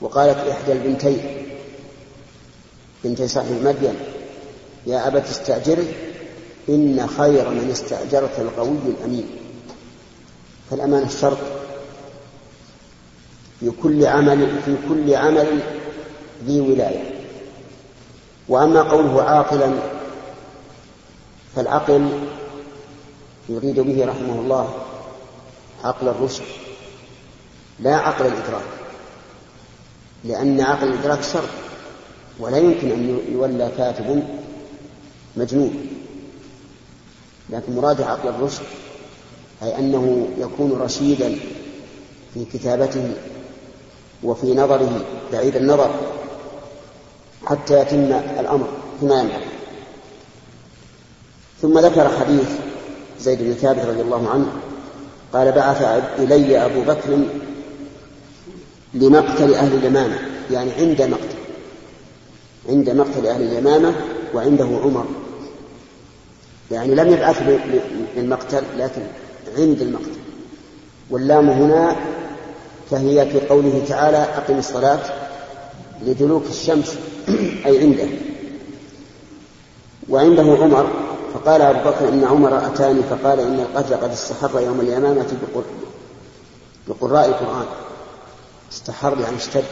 وقالت 0.00 0.38
إحدى 0.38 0.72
البنتين 0.72 1.18
بنتي 3.04 3.28
صاحب 3.28 3.62
مدين 3.64 3.94
يا 4.86 5.08
أبت 5.08 5.24
استأجره 5.24 5.84
إن 6.68 7.06
خير 7.18 7.50
من 7.50 7.70
استأجرت 7.70 8.38
القوي 8.38 8.78
الأمين. 8.86 9.26
فالأمان 10.70 11.02
الشرط 11.02 11.38
في 13.60 13.70
كل 13.82 14.06
عمل 14.06 14.48
في 14.64 14.76
كل 14.88 15.14
عمل 15.14 15.60
ذي 16.46 16.60
ولاية. 16.60 17.14
وأما 18.48 18.82
قوله 18.82 19.22
عاقلا 19.22 19.72
فالعقل 21.56 22.08
يريد 23.48 23.80
به 23.80 24.06
رحمه 24.06 24.40
الله 24.40 24.74
عقل 25.84 26.08
الرشد 26.08 26.44
لا 27.80 27.96
عقل 27.96 28.26
الإدراك 28.26 28.64
لأن 30.24 30.60
عقل 30.60 30.88
الإدراك 30.88 31.22
شر 31.22 31.48
ولا 32.38 32.58
يمكن 32.58 32.90
أن 32.90 33.18
يولى 33.32 33.72
كاتب 33.78 34.22
مجنون. 35.36 35.86
لكن 37.50 37.76
مراد 37.76 38.00
عقل 38.00 38.28
الرشد 38.28 38.62
أي 39.62 39.78
أنه 39.78 40.28
يكون 40.38 40.72
رشيدا 40.72 41.38
في 42.34 42.44
كتابته 42.52 43.12
وفي 44.22 44.54
نظره 44.54 45.04
بعيد 45.32 45.56
النظر 45.56 45.94
حتى 47.46 47.80
يتم 47.80 48.12
الأمر 48.40 48.68
فيما 49.00 49.20
ينبغي. 49.20 49.44
ثم 51.64 51.78
ذكر 51.78 52.08
حديث 52.08 52.48
زيد 53.20 53.42
بن 53.42 53.52
ثابت 53.52 53.84
رضي 53.84 54.00
الله 54.00 54.28
عنه 54.28 54.46
قال 55.32 55.52
بعث 55.52 55.82
إلي 56.18 56.64
أبو 56.64 56.80
بكر 56.80 57.18
لمقتل 58.94 59.54
أهل 59.54 59.74
اليمامة 59.74 60.18
يعني 60.50 60.72
عند 60.72 61.02
مقتل 61.02 61.36
عند 62.68 62.90
مقتل 62.90 63.26
أهل 63.26 63.42
اليمامة 63.42 63.94
وعنده 64.34 64.64
عمر. 64.64 65.06
يعني 66.70 66.94
لم 66.94 67.12
يبعث 67.12 67.42
للمقتل 68.16 68.62
لكن 68.78 69.02
عند 69.58 69.80
المقتل. 69.80 70.20
واللام 71.10 71.50
هنا 71.50 71.96
فهي 72.90 73.26
في 73.26 73.40
قوله 73.46 73.82
تعالى 73.88 74.16
أقم 74.16 74.58
الصلاة 74.58 75.00
لدلوك 76.02 76.44
الشمس 76.50 76.96
أي 77.66 77.80
عنده. 77.80 78.08
وعنده 80.08 80.42
عمر 80.42 81.03
فقال 81.34 81.62
أبو 81.62 81.90
بكر 81.90 82.08
إن 82.08 82.24
عمر 82.24 82.66
أتاني 82.66 83.02
فقال 83.02 83.40
إن 83.40 83.60
القتل 83.60 83.94
قد 83.94 84.10
استحر 84.10 84.60
يوم 84.60 84.80
اليمامة 84.80 85.26
بقراء 86.88 87.28
القرآن. 87.28 87.66
استحر 88.72 89.20
يعني 89.20 89.36
اشتد. 89.36 89.64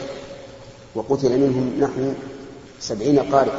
وقتل 0.95 1.29
منهم 1.29 1.73
نحو 1.79 2.13
سبعين 2.79 3.19
قارئ. 3.19 3.51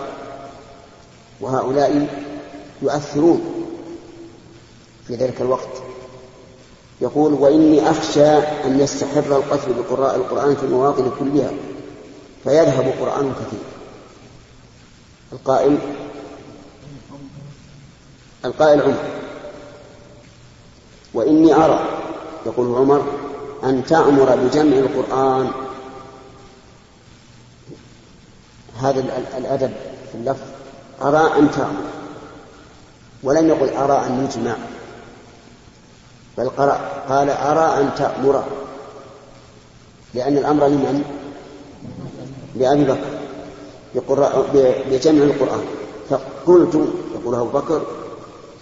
وهؤلاء 1.40 2.06
يؤثرون 2.82 3.44
في 5.06 5.14
ذلك 5.14 5.40
الوقت. 5.40 5.82
يقول 7.00 7.32
وإني 7.32 7.90
أخشى 7.90 8.38
أن 8.38 8.80
يستحر 8.80 9.36
القتل 9.36 9.72
بقراء 9.72 10.16
القرآن 10.16 10.56
في 10.56 10.62
المواطن 10.62 11.10
كلها 11.18 11.50
فيذهب 12.44 12.94
قرآن 13.00 13.32
كثير. 13.32 13.60
القائل 15.32 15.78
القائل 18.44 18.82
عمر. 18.82 19.04
وإني 21.14 21.54
أرى 21.54 21.80
يقول 22.46 22.76
عمر 22.76 23.04
أن 23.64 23.84
تأمر 23.84 24.36
بجمع 24.36 24.76
القرآن. 24.76 25.50
هذا 28.80 29.00
الأدب 29.38 29.72
في 30.12 30.14
اللفظ 30.14 30.42
أرى 31.02 31.38
أن 31.38 31.50
تأمر. 31.50 31.84
ولم 33.22 33.48
يقل 33.48 33.68
أرى 33.76 34.06
أن 34.06 34.24
يجمع 34.24 34.56
بل 36.38 36.48
قال 37.08 37.30
أرى 37.30 37.80
أن 37.80 37.90
تأمر. 37.96 38.44
لأن 40.14 40.38
الأمر 40.38 40.66
لمن؟ 40.66 41.04
لأبي 42.54 42.84
بكر. 42.84 43.14
بجمع 44.90 45.22
القرآن. 45.22 45.64
فقلت 46.10 46.74
يقول 47.14 47.34
أبو 47.34 47.58
بكر 47.58 47.82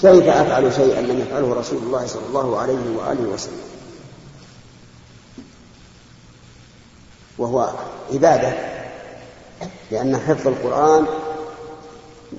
كيف 0.03 0.29
أفعل 0.29 0.73
شيئا 0.73 1.01
لم 1.01 1.21
يفعله 1.21 1.55
رسول 1.55 1.79
الله 1.79 2.07
صلى 2.07 2.23
الله 2.29 2.59
عليه 2.59 2.97
وآله 2.97 3.29
وسلم؟ 3.35 3.61
وهو 7.39 7.71
عبادة 8.13 8.53
لأن 9.91 10.17
حفظ 10.17 10.49
القرآن 10.49 11.07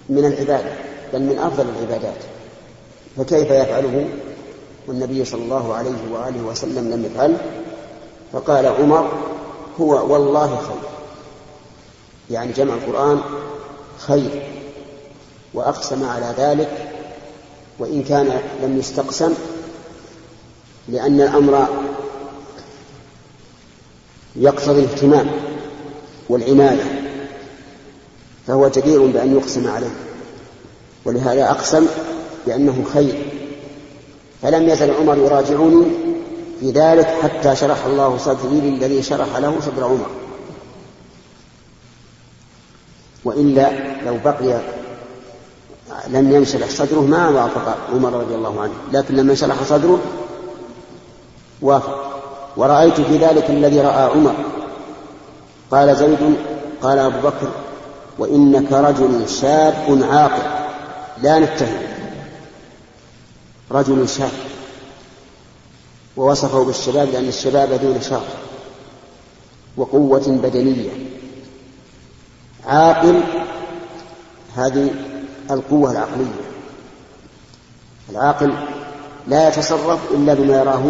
من 0.10 0.26
العبادة 0.26 0.72
بل 1.14 1.22
من 1.22 1.40
أفضل 1.40 1.66
العبادات. 1.70 2.24
فكيف 3.18 3.52
يفعله؟ 3.52 4.10
والنبي 4.88 5.26
صلى 5.26 5.44
الله 5.44 5.74
عليه 5.74 6.12
وآله 6.12 6.42
وسلم 6.42 6.92
لم 6.92 7.06
يفعل. 7.06 7.38
فقال 8.34 8.66
عمر 8.66 9.12
هو 9.82 10.14
والله 10.14 10.48
خير. 10.48 10.90
يعني 12.30 12.52
جمع 12.52 12.74
القرآن 12.74 13.22
خير 13.98 14.50
وأقسم 15.54 16.10
على 16.10 16.34
ذلك 16.38 16.93
وإن 17.80 18.04
كان 18.04 18.42
لم 18.64 18.78
يستقسم 18.80 19.34
لأن 20.88 21.22
الأمر 21.22 21.68
يقتضي 24.36 24.80
الاهتمام 24.80 25.32
والعناية 26.30 27.02
فهو 28.48 28.68
جدير 28.68 29.06
بأن 29.06 29.36
يقسم 29.36 29.68
عليه. 29.68 29.96
ولهذا 31.06 31.52
أقسم 31.52 31.86
بأنه 32.46 32.86
خير. 32.94 33.32
فلم 34.42 34.70
يزل 34.70 34.92
عمر 34.92 35.18
يراجعني 35.18 35.86
في 36.60 36.72
ذلك 36.72 37.08
حتى 37.08 37.56
شرح 37.56 37.86
الله 37.86 38.18
صدري 38.18 38.62
للذي 38.62 39.04
شرح 39.04 39.38
له 39.38 39.60
صدر 39.62 39.84
عمر. 39.84 40.10
وإلا 43.26 43.72
لو 44.06 44.18
بقي 44.26 44.62
لم 46.08 46.32
ينشرح 46.32 46.70
صدره 46.70 47.02
ما 47.02 47.30
وافق 47.30 47.78
عمر 47.94 48.14
رضي 48.14 48.36
الله 48.36 48.62
عنه 48.62 48.74
لكن 48.92 49.16
لما 49.16 49.32
انشرح 49.32 49.64
صدره 49.64 50.00
وافق. 51.62 52.22
ورأيت 52.58 53.02
في 53.02 53.18
ذلك 53.18 53.50
الذي 53.50 53.80
رأى 53.80 54.12
عمر. 54.12 54.36
قال 55.72 55.96
زيد 55.96 56.36
قال 56.82 57.00
أبو 57.00 57.28
بكر 57.28 57.48
وإنك 58.20 58.72
رجل 58.72 59.30
شاب 59.30 60.04
عاقل. 60.12 60.66
لا 61.22 61.40
نتهم. 61.40 61.82
رجل 63.72 64.10
شاب 64.10 64.32
ووصفه 66.18 66.64
بالشباب 66.64 67.08
لأن 67.10 67.28
الشباب 67.28 67.72
ذو 67.72 67.94
نشاط 67.94 68.22
وقوة 69.78 70.40
بدنية. 70.44 70.90
عاقل 72.66 73.22
هذه 74.56 75.13
القوة 75.52 75.92
العقلية. 75.92 76.44
العاقل 78.10 78.54
لا 79.28 79.48
يتصرف 79.48 80.00
إلا 80.12 80.34
بما 80.34 80.58
يراه 80.58 80.84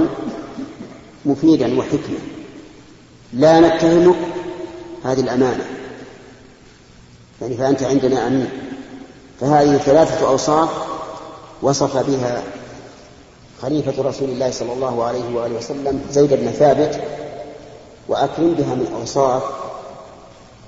مفيدا 1.25 1.79
وحكمة. 1.79 2.19
لا 3.33 3.59
نتهمك 3.59 4.15
هذه 5.03 5.19
الأمانة. 5.19 5.65
يعني 7.41 7.55
فأنت 7.55 7.83
عندنا 7.83 8.27
أمين. 8.27 8.49
فهذه 9.41 9.77
ثلاثة 9.77 10.27
أوصاف 10.27 10.69
وصف 11.61 11.97
بها 11.97 12.43
خليفة 13.61 14.03
رسول 14.03 14.29
الله 14.29 14.51
صلى 14.51 14.73
الله 14.73 15.03
عليه 15.03 15.35
وآله 15.35 15.55
وسلم 15.55 16.01
زيد 16.11 16.33
بن 16.33 16.51
ثابت 16.51 17.01
وأكرم 18.07 18.53
بها 18.53 18.75
من 18.75 18.93
أوصاف 18.99 19.43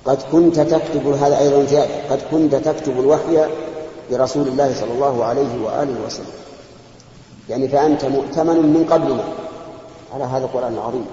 قد 0.04 0.18
كنت 0.32 0.60
تكتب 0.60 1.06
هذا 1.06 1.38
أيضا 1.38 1.86
قد 2.10 2.20
كنت 2.30 2.54
تكتب 2.54 3.00
الوحي 3.00 3.46
لرسول 4.10 4.48
الله 4.48 4.74
صلى 4.74 4.92
الله 4.92 5.24
عليه 5.24 5.62
وآله 5.62 6.06
وسلم. 6.06 6.32
يعني 7.48 7.68
فأنت 7.68 8.04
مؤتمن 8.04 8.56
من 8.56 8.86
قبلنا. 8.90 9.24
على 10.14 10.24
هذا 10.24 10.44
القرآن 10.44 10.74
العظيم. 10.74 11.06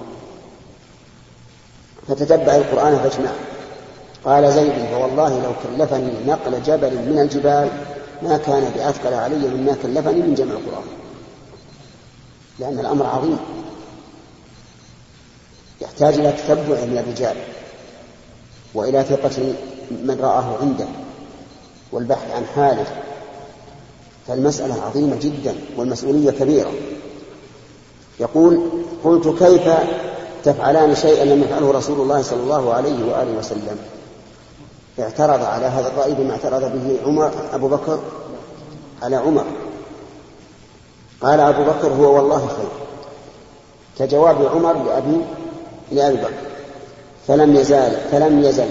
فتتبع 2.08 2.56
القرآن 2.56 2.98
فاجمعه 2.98 3.34
قال 4.24 4.52
زيد 4.52 4.72
فوالله 4.90 5.42
لو 5.42 5.52
كلفني 5.62 6.12
نقل 6.26 6.62
جبل 6.62 6.90
من 6.90 7.18
الجبال 7.18 7.68
ما 8.22 8.38
كان 8.38 8.72
بأثقل 8.76 9.14
علي 9.14 9.48
مما 9.48 9.76
كلفني 9.82 10.22
من 10.22 10.34
جمع 10.34 10.52
القرآن. 10.52 10.86
لأن 12.58 12.78
الأمر 12.78 13.06
عظيم. 13.06 13.38
يحتاج 15.80 16.14
إلى 16.14 16.32
تتبع 16.32 16.84
من 16.84 17.04
الرجال 17.06 17.36
وإلى 18.74 19.02
ثقة 19.02 19.54
من 19.90 20.18
رآه 20.20 20.56
عنده. 20.60 20.86
والبحث 21.94 22.30
عن 22.34 22.44
حالة. 22.54 22.86
فالمسألة 24.28 24.82
عظيمة 24.82 25.16
جدا 25.16 25.54
والمسؤولية 25.76 26.30
كبيرة. 26.30 26.72
يقول 28.20 28.60
قلت 29.04 29.28
كيف 29.28 29.68
تفعلان 30.44 30.94
شيئا 30.94 31.24
لم 31.24 31.42
يفعله 31.42 31.70
رسول 31.70 32.00
الله 32.00 32.22
صلى 32.22 32.40
الله 32.40 32.74
عليه 32.74 33.04
وآله 33.04 33.38
وسلم؟ 33.38 33.78
اعترض 35.00 35.44
على 35.44 35.66
هذا 35.66 35.88
الرأي 35.88 36.14
بما 36.14 36.32
اعترض 36.32 36.60
به 36.62 36.98
عمر 37.06 37.32
أبو 37.52 37.68
بكر 37.68 37.98
على 39.02 39.16
عمر. 39.16 39.44
قال 41.22 41.40
أبو 41.40 41.64
بكر 41.64 41.88
هو 41.88 42.16
والله 42.16 42.38
خير. 42.38 42.84
كجواب 43.98 44.46
عمر 44.46 44.72
لأبي 44.72 45.20
لأبي 45.92 46.16
بكر 46.16 46.32
فلم 47.28 47.56
يزال 47.56 47.96
فلم 48.10 48.44
يزل 48.44 48.68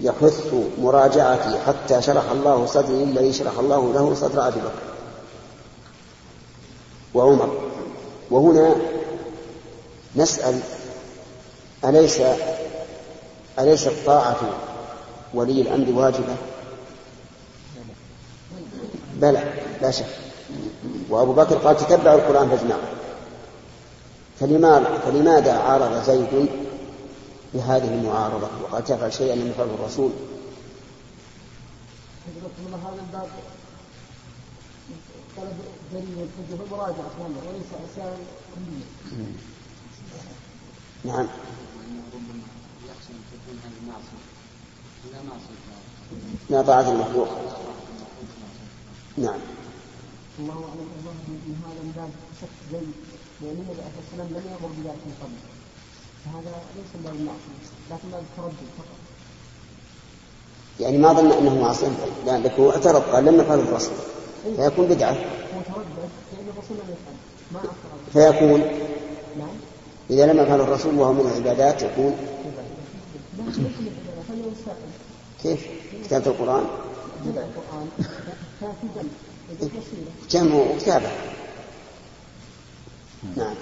يحث 0.00 0.54
مراجعتي 0.78 1.58
حتى 1.66 2.02
شرح 2.02 2.30
الله 2.30 2.66
صدري 2.66 3.02
الذي 3.02 3.32
شرح 3.32 3.58
الله 3.58 3.92
له 3.92 4.14
صدر 4.14 4.48
أبي 4.48 4.60
بكر 4.60 4.82
وعمر. 7.14 7.58
وهنا 8.30 8.74
نسأل 10.16 10.60
أليس 11.84 12.20
أليست 13.58 13.92
طاعة 14.06 14.40
ولي 15.34 15.60
الأمر 15.60 16.00
واجبة؟ 16.00 16.36
بلى 19.14 19.52
لا 19.82 19.90
شك. 19.90 20.06
وأبو 21.10 21.32
بكر 21.32 21.56
قال 21.56 21.76
تتبعوا 21.76 22.18
القرآن 22.18 22.48
فلماذا 24.40 24.98
فلماذا 25.04 25.52
عارض 25.52 26.02
زيد 26.06 26.48
بهذه 27.54 27.94
المعارضة 27.94 28.48
وقد 28.62 28.84
تفعل 28.84 29.12
شيئا 29.12 29.34
لم 29.34 29.50
يفعله 29.50 29.74
الرسول. 29.74 30.10
هذا 32.86 33.02
الباب 33.02 33.28
وليس 37.46 37.70
عصيان 37.72 38.18
نعم. 41.04 41.26
لا 46.50 46.62
طاعة 46.62 46.92
المخلوق. 46.92 47.28
نعم. 49.16 49.40
الله 50.38 50.52
أعلم 50.52 50.88
الظاهر 50.98 51.16
إن 51.28 51.60
هذا 51.66 51.82
من 51.82 51.92
باب 51.96 52.10
شك 52.40 52.48
زيد 52.72 52.92
لأن 53.40 53.50
النبي 53.50 53.82
عليه 53.82 53.90
الصلاه 53.98 54.00
والسلام 54.00 54.28
لم 54.28 54.44
يأمر 54.52 54.68
بذلك 54.68 55.00
من 55.06 55.14
قبل. 55.22 55.57
فهذا 56.24 56.54
ليس 56.76 56.86
من 56.94 57.02
باب 57.04 57.14
المعصية 57.14 57.58
لكن 57.90 58.08
باب 58.12 58.22
التردد 58.22 58.68
فقط. 58.78 58.98
يعني 60.80 60.98
ما 60.98 61.12
ظن 61.12 61.32
أنه 61.32 61.60
معصية 61.60 61.88
لأنه 62.26 62.70
اعترض 62.70 63.02
قال 63.02 63.24
لم 63.24 63.40
يفعل 63.40 63.58
الرسول. 63.58 63.94
فيكون 64.56 64.86
بدعة. 64.86 65.10
هو 65.12 65.60
تردد 65.66 65.86
لأن 66.32 66.48
الرسول 66.56 66.76
لم 66.76 66.94
يفعل 66.94 67.14
ما 67.52 67.58
اعترض 67.58 68.32
فيكون. 68.32 68.60
نعم. 69.38 69.56
إذا 70.10 70.32
لم 70.32 70.40
يفعل 70.40 70.60
الرسول 70.60 70.94
وهو 70.94 71.12
من 71.12 71.20
العبادات 71.20 71.82
يكون. 71.82 72.16
كيف؟ 75.42 75.66
كتابة 76.04 76.26
القرآن؟ 76.26 76.64
القرآن. 77.26 77.88
جمع 80.30 80.54
وكتابة 80.54 81.10
نعم. 83.36 83.54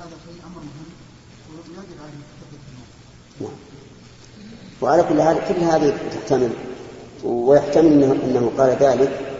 هذا 0.00 0.16
شيء 0.26 0.40
أمر 0.46 0.60
مهم 0.60 0.90
ويجب 1.50 1.98
عليه 2.02 2.18
وعلى 4.82 5.02
كل 5.02 5.22
حال 5.22 5.38
كل 5.48 5.60
هذه 5.60 5.96
تحتمل 6.12 6.50
ويحتمل 7.24 7.92
انه, 7.92 8.12
إنه 8.12 8.52
قال 8.58 8.76
ذلك 8.80 9.34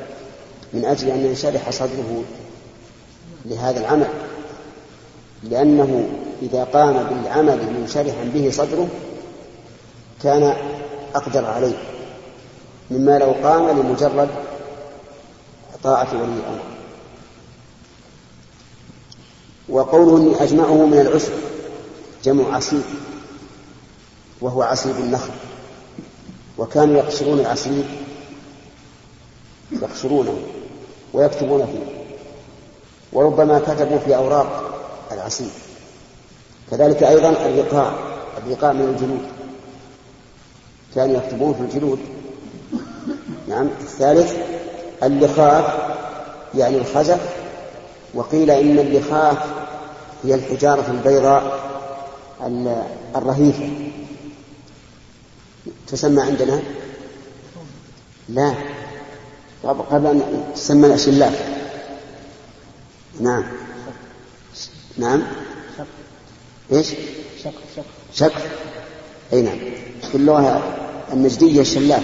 من 0.72 0.84
أجل 0.84 1.08
أن 1.08 1.26
ينشرح 1.26 1.70
صدره 1.70 2.24
لهذا 3.44 3.80
العمل. 3.80 4.08
لأنه 5.42 6.08
إذا 6.42 6.64
قام 6.64 6.92
بالعمل 6.92 7.80
منشرحا 7.80 8.24
به 8.24 8.50
صدره 8.50 8.88
كان 10.22 10.56
أقدر 11.14 11.44
عليه. 11.44 11.93
مما 12.90 13.18
لو 13.18 13.32
قام 13.32 13.78
لمجرد 13.78 14.28
طاعة 15.82 16.08
ولي 16.12 16.32
الأمر. 16.32 16.62
وقوله 19.68 20.16
إني 20.16 20.42
أجمعه 20.42 20.86
من 20.86 20.98
العشر 21.00 21.32
جمع 22.24 22.56
عصيب 22.56 22.82
وهو 24.40 24.62
عصيب 24.62 24.96
النخل. 24.96 25.32
وكانوا 26.58 26.96
يقشرون 26.96 27.40
العصيب 27.40 27.84
يقشرونه 29.72 30.38
ويكتبون 31.12 31.66
فيه. 31.66 32.04
وربما 33.12 33.58
كتبوا 33.58 33.98
في 33.98 34.16
أوراق 34.16 34.74
العصيب 35.12 35.50
كذلك 36.70 37.02
أيضا 37.02 37.30
الرقاع 37.30 37.94
الرقاع 38.38 38.72
من 38.72 38.80
الجلود 38.80 39.28
كانوا 40.94 41.16
يكتبون 41.16 41.54
في 41.54 41.60
الجلود 41.60 41.98
نعم. 43.48 43.68
الثالث 43.80 44.34
اللخاف 45.02 45.64
يعني 46.54 46.76
الخزف. 46.76 47.20
وقيل 48.14 48.50
إن 48.50 48.78
اللخاف 48.78 49.38
هي 50.24 50.34
الحجارة 50.34 50.90
البيضاء 50.90 51.60
الرهيفة. 53.16 53.70
تسمى 55.86 56.22
عندنا؟ 56.22 56.62
لا. 58.28 58.54
قبل 59.64 60.06
أن 60.06 60.44
تسمى 60.54 60.86
الأشلاف 60.86 61.54
نعم. 63.20 63.44
نعم. 64.98 65.22
شق 65.78 65.86
إيش؟ 66.72 66.86
شق 67.44 67.52
شق 67.76 67.84
شق 68.14 68.32
أي 69.32 69.42
نعم. 69.42 69.58
في 70.10 70.14
اللغة 70.14 70.62
النجديه 71.12 71.62
شلاف 71.62 72.02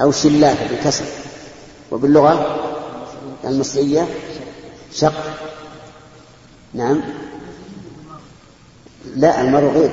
أو 0.00 0.12
شلافه 0.12 0.68
بالكسر. 0.68 1.04
وباللغة 1.90 2.56
المصرية 3.44 4.08
شق. 4.94 5.14
نعم. 6.74 7.00
لا 9.16 9.40
المر 9.40 9.68
غير. 9.68 9.90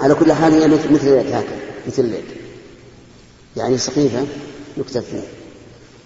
على 0.00 0.14
كل 0.14 0.32
حال 0.32 0.52
هي 0.52 0.68
مثل 0.68 1.06
اليد 1.06 1.26
هكذا 1.26 1.56
مثل 1.86 2.02
اليد 2.02 2.24
يعني 3.56 3.78
سقيفة 3.78 4.26
يكتب 4.76 5.00
فيها. 5.00 5.22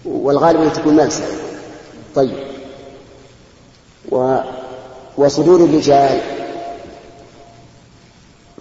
والغالب 0.05 0.61
أن 0.61 0.73
تكون 0.73 0.95
ملسة. 0.95 1.23
طيب. 2.15 2.37
و 4.09 4.37
وصدور 5.17 5.65
الرجال. 5.65 6.21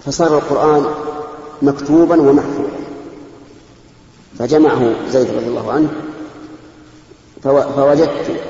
فصار 0.04 0.38
القرآن 0.38 0.86
مكتوبا 1.62 2.20
ومحفوظا. 2.20 2.69
فجمعه 4.40 5.08
زيد 5.08 5.30
رضي 5.30 5.46
الله 5.46 5.72
عنه 5.72 5.90
فوجدت 7.76 8.40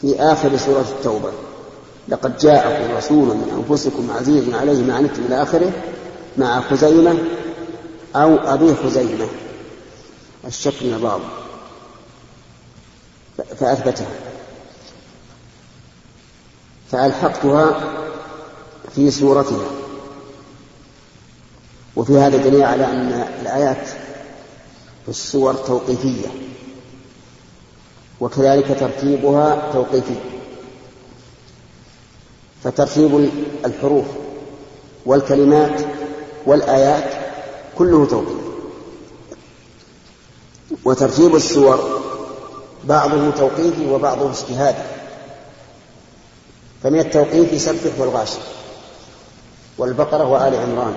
في 0.00 0.20
آخر 0.20 0.56
سورة 0.56 0.84
التوبة 0.98 1.32
لقد 2.08 2.38
جاءكم 2.38 2.96
رسول 2.96 3.26
من 3.26 3.64
أنفسكم 3.68 4.10
عزيز 4.10 4.54
عليه 4.54 4.82
ما 4.82 4.94
عنتم 4.94 5.22
إلى 5.28 5.42
آخره 5.42 5.72
مع 6.36 6.60
خزيمة 6.60 7.18
أو 8.16 8.36
أبي 8.36 8.74
خزيمة 8.74 9.26
الشك 10.46 10.82
من 10.82 11.00
بعض 11.02 11.20
فأثبتها. 13.56 14.10
فألحقتها 16.92 17.80
في 18.94 19.10
سورتها. 19.10 19.70
وفي 21.96 22.18
هذا 22.18 22.36
دليل 22.36 22.62
على 22.62 22.84
أن 22.84 23.28
الآيات 23.42 23.88
في 25.04 25.08
السور 25.08 25.54
توقيفية. 25.54 26.28
وكذلك 28.20 28.76
ترتيبها 28.80 29.72
توقيفي. 29.72 30.14
فترتيب 32.64 33.30
الحروف 33.64 34.04
والكلمات 35.06 35.80
والآيات 36.46 37.12
كله 37.78 38.06
توقيف 38.06 38.38
وترتيب 40.84 41.36
السور 41.36 42.00
بعضه 42.84 43.30
توقيفي 43.30 43.86
وبعضه 43.90 44.30
اجتهادي 44.30 44.88
فمن 46.82 46.98
التوقيف 47.00 47.52
يسبح 47.52 47.98
والغاشي 47.98 48.38
والبقرة 49.78 50.24
وآل 50.24 50.54
عمران 50.54 50.94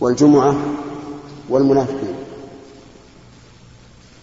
والجمعة 0.00 0.56
والمنافقين. 1.48 2.15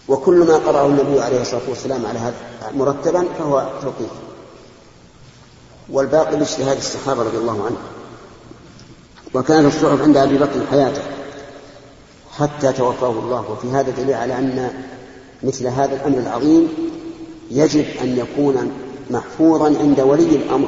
وكل 0.08 0.36
ما 0.36 0.58
قرأه 0.58 0.86
النبي 0.86 1.22
عليه 1.22 1.42
الصلاة 1.42 1.70
والسلام 1.70 2.06
على 2.06 2.20
هذا 2.20 2.36
مرتبا 2.76 3.26
فهو 3.40 3.70
توقيف. 3.82 4.12
والباقي 5.90 6.38
باجتهاد 6.38 6.78
الصحابة 6.78 7.24
رضي 7.24 7.38
الله 7.38 7.66
عنهم. 7.66 7.78
وكانت 9.34 9.76
الصحف 9.76 10.02
عند 10.02 10.18
أبي 10.18 10.38
بكر 10.38 10.66
حياته 10.72 11.02
حتى 12.32 12.72
توفاه 12.72 13.10
الله. 13.10 13.52
وفي 13.52 13.72
هذا 13.72 13.92
دليل 13.92 14.14
على 14.14 14.38
أن 14.38 14.74
مثل 15.44 15.68
هذا 15.68 15.96
الأمر 15.96 16.18
العظيم 16.18 16.68
يجب 17.52 17.86
أن 18.02 18.18
يكون 18.18 18.72
محفوظا 19.10 19.66
عند 19.66 20.00
ولي 20.00 20.36
الأمر 20.36 20.68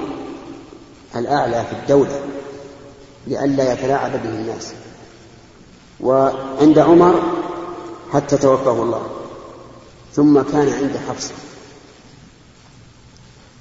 الأعلى 1.15 1.65
في 1.69 1.75
الدولة 1.81 2.19
لئلا 3.27 3.73
يتلاعب 3.73 4.11
به 4.11 4.29
الناس. 4.29 4.73
وعند 6.01 6.79
عمر 6.79 7.23
حتى 8.13 8.37
توفاه 8.37 8.81
الله. 8.81 9.01
ثم 10.15 10.41
كان 10.41 10.69
عند 10.73 10.97
حفصة. 10.97 11.33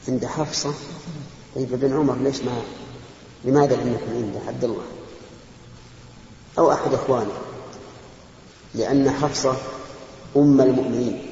عند 0.09 0.27
حفصة؟ 0.27 0.75
طيب 1.55 1.73
ابن 1.73 1.97
عمر 1.97 2.17
ليش 2.17 2.41
ما 2.41 2.63
لماذا 3.45 3.77
لم 3.77 3.93
يكن 3.93 4.25
عنده؟ 4.25 4.41
عبد 4.49 4.65
الله. 4.65 4.85
أو 6.59 6.73
أحد 6.73 6.95
إخوانه. 6.95 7.33
لأن 8.75 9.11
حفصة 9.11 9.57
أم 10.37 10.61
المؤمنين. 10.61 11.27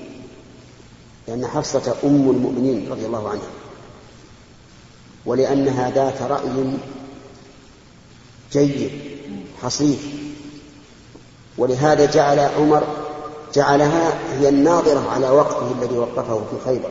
لأن 1.28 1.46
حفصة 1.46 1.96
أم 2.04 2.30
المؤمنين 2.30 2.92
رضي 2.92 3.06
الله 3.06 3.28
عنها. 3.28 3.50
ولأنها 5.26 5.90
ذات 5.90 6.22
رأي 6.22 6.78
جيد 8.52 8.90
حصيف 9.62 10.06
ولهذا 11.58 12.10
جعل 12.10 12.38
عمر 12.38 13.01
جعلها 13.54 14.18
هي 14.38 14.48
الناظرة 14.48 15.10
على 15.10 15.30
وقته 15.30 15.72
الذي 15.80 15.98
وقفه 15.98 16.42
في 16.50 16.64
خيبر. 16.64 16.90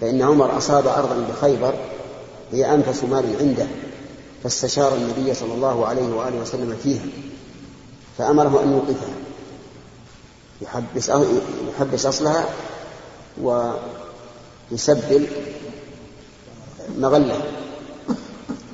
فإن 0.00 0.22
عمر 0.22 0.58
أصاب 0.58 0.86
أرضا 0.86 1.26
بخيبر 1.30 1.74
هي 2.52 2.74
أنفس 2.74 3.04
مال 3.04 3.36
عنده 3.40 3.66
فاستشار 4.42 4.94
النبي 4.94 5.34
صلى 5.34 5.54
الله 5.54 5.86
عليه 5.86 6.14
وآله 6.14 6.40
وسلم 6.40 6.76
فيها 6.82 7.02
فأمره 8.18 8.62
أن 8.62 8.72
يوقفها 8.72 9.14
يحبس 10.62 11.10
يحبس 11.68 12.06
أصلها 12.06 12.44
ويسبل 14.70 15.26
مغلة 16.98 17.42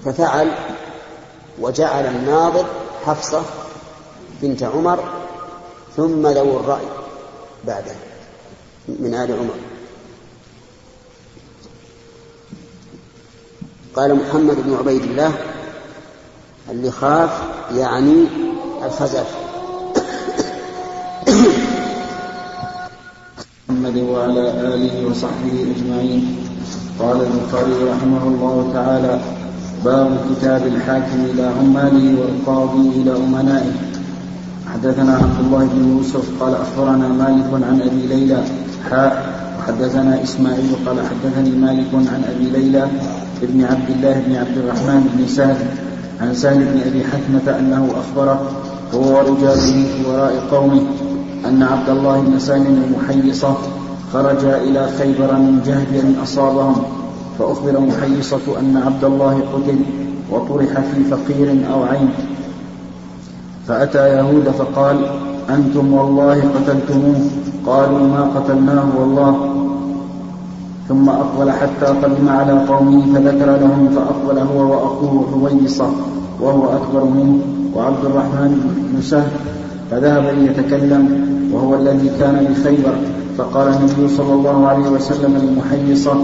ففعل 0.05 0.55
وجعل 1.61 2.07
الناظر 2.07 2.67
حفصة 3.07 3.43
بنت 4.43 4.63
عمر 4.63 5.26
ثم 5.97 6.27
ذو 6.27 6.61
الرأي 6.61 6.89
بعده 7.67 7.95
من 8.89 9.15
آل 9.15 9.33
عمر. 9.33 9.55
قال 13.95 14.15
محمد 14.15 14.57
بن 14.67 14.75
عبيد 14.75 15.03
الله 15.03 15.33
اللي 16.71 16.91
خاف 16.91 17.43
يعني 17.75 18.25
الخزف. 18.85 19.27
محمد 23.69 23.97
وعلى 23.97 24.51
آله 24.51 25.07
وصحبه 25.07 25.75
أجمعين. 25.77 26.47
قال 27.01 27.21
البخاري 27.21 27.85
رحمه 27.85 28.23
الله 28.23 28.71
تعالى 28.75 29.21
باب 29.85 30.27
كتاب 30.31 30.67
الحاكم 30.67 31.25
إلى 31.25 31.43
عماله 31.43 32.21
والقاضي 32.21 32.89
إلى 32.89 33.17
أمنائه. 33.17 33.86
حدثنا 34.77 35.15
عبد 35.15 35.39
الله 35.41 35.65
بن 35.73 35.97
يوسف 35.97 36.43
قال 36.43 36.55
أخبرنا 36.55 37.09
مالك 37.09 37.49
عن 37.53 37.81
أبي 37.83 38.07
ليلى. 38.07 38.45
حاء 38.91 39.13
وحدثنا 39.59 40.23
إسماعيل 40.23 40.71
قال 40.87 40.97
حدثني 41.01 41.51
مالك 41.51 41.95
عن 41.95 42.23
أبي 42.35 42.51
ليلى 42.51 42.89
ابن 43.43 43.65
عبد 43.65 43.91
الله 43.91 44.23
بن 44.27 44.37
عبد 44.37 44.57
الرحمن 44.57 45.11
بن 45.15 45.27
سهل 45.29 45.57
عن 46.21 46.35
سهل 46.35 46.59
بن 46.59 46.81
أبي 46.87 47.05
حكمة 47.05 47.59
أنه 47.59 47.89
أخبره 48.01 48.51
هو 48.95 49.17
ورجاله 49.17 49.87
في 49.87 50.09
وراء 50.09 50.43
قومه 50.51 50.83
أن 51.49 51.63
عبد 51.63 51.89
الله 51.89 52.21
بن 52.21 52.39
سالم 52.39 52.83
المحيصة 52.85 53.57
خرج 54.13 54.45
إلى 54.45 54.89
خيبر 54.99 55.33
من 55.33 55.63
جهد 55.67 56.15
أصابهم 56.23 56.83
فأخبر 57.39 57.81
محيصة 57.81 58.61
أن 58.61 58.83
عبد 58.87 59.05
الله 59.05 59.41
قتل 59.55 59.79
وطرح 60.31 60.81
في 60.81 61.05
فقير 61.11 61.57
أو 61.73 61.83
عين. 61.85 62.11
فأتى 63.69 64.09
يهود 64.09 64.49
فقال 64.59 64.97
أنتم 65.51 65.93
والله 65.93 66.35
قتلتموه. 66.35 67.21
قالوا 67.67 67.99
ما 67.99 68.31
قتلناه 68.35 68.85
والله. 69.01 69.53
ثم 70.89 71.09
أقبل 71.09 71.51
حتى 71.51 71.87
قدم 71.87 72.29
على 72.29 72.53
قومه 72.53 73.15
فذكر 73.15 73.47
لهم 73.47 73.89
فأقبل 73.95 74.39
هو 74.39 74.71
وأخوه 74.71 75.27
حويصة 75.33 75.91
وهو 76.41 76.65
أكبر 76.65 77.05
منه 77.05 77.39
وعبد 77.75 78.05
الرحمن 78.05 78.51
بن 78.93 79.01
سهل. 79.03 79.31
فذهب 79.91 80.25
ليتكلم 80.39 81.27
وهو 81.53 81.75
الذي 81.75 82.11
كان 82.21 82.47
بخيبر 82.51 82.95
فقال 83.39 83.69
النبي 83.69 84.09
صلى 84.09 84.35
الله 84.35 84.67
عليه 84.67 84.89
وسلم 84.89 85.37
للمحيصة 85.43 86.15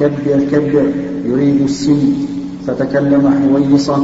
كبر 0.00 0.40
كبر 0.52 0.86
يريد 1.24 1.62
السن. 1.62 2.12
فتكلم 2.66 3.34
حويصة 3.42 3.96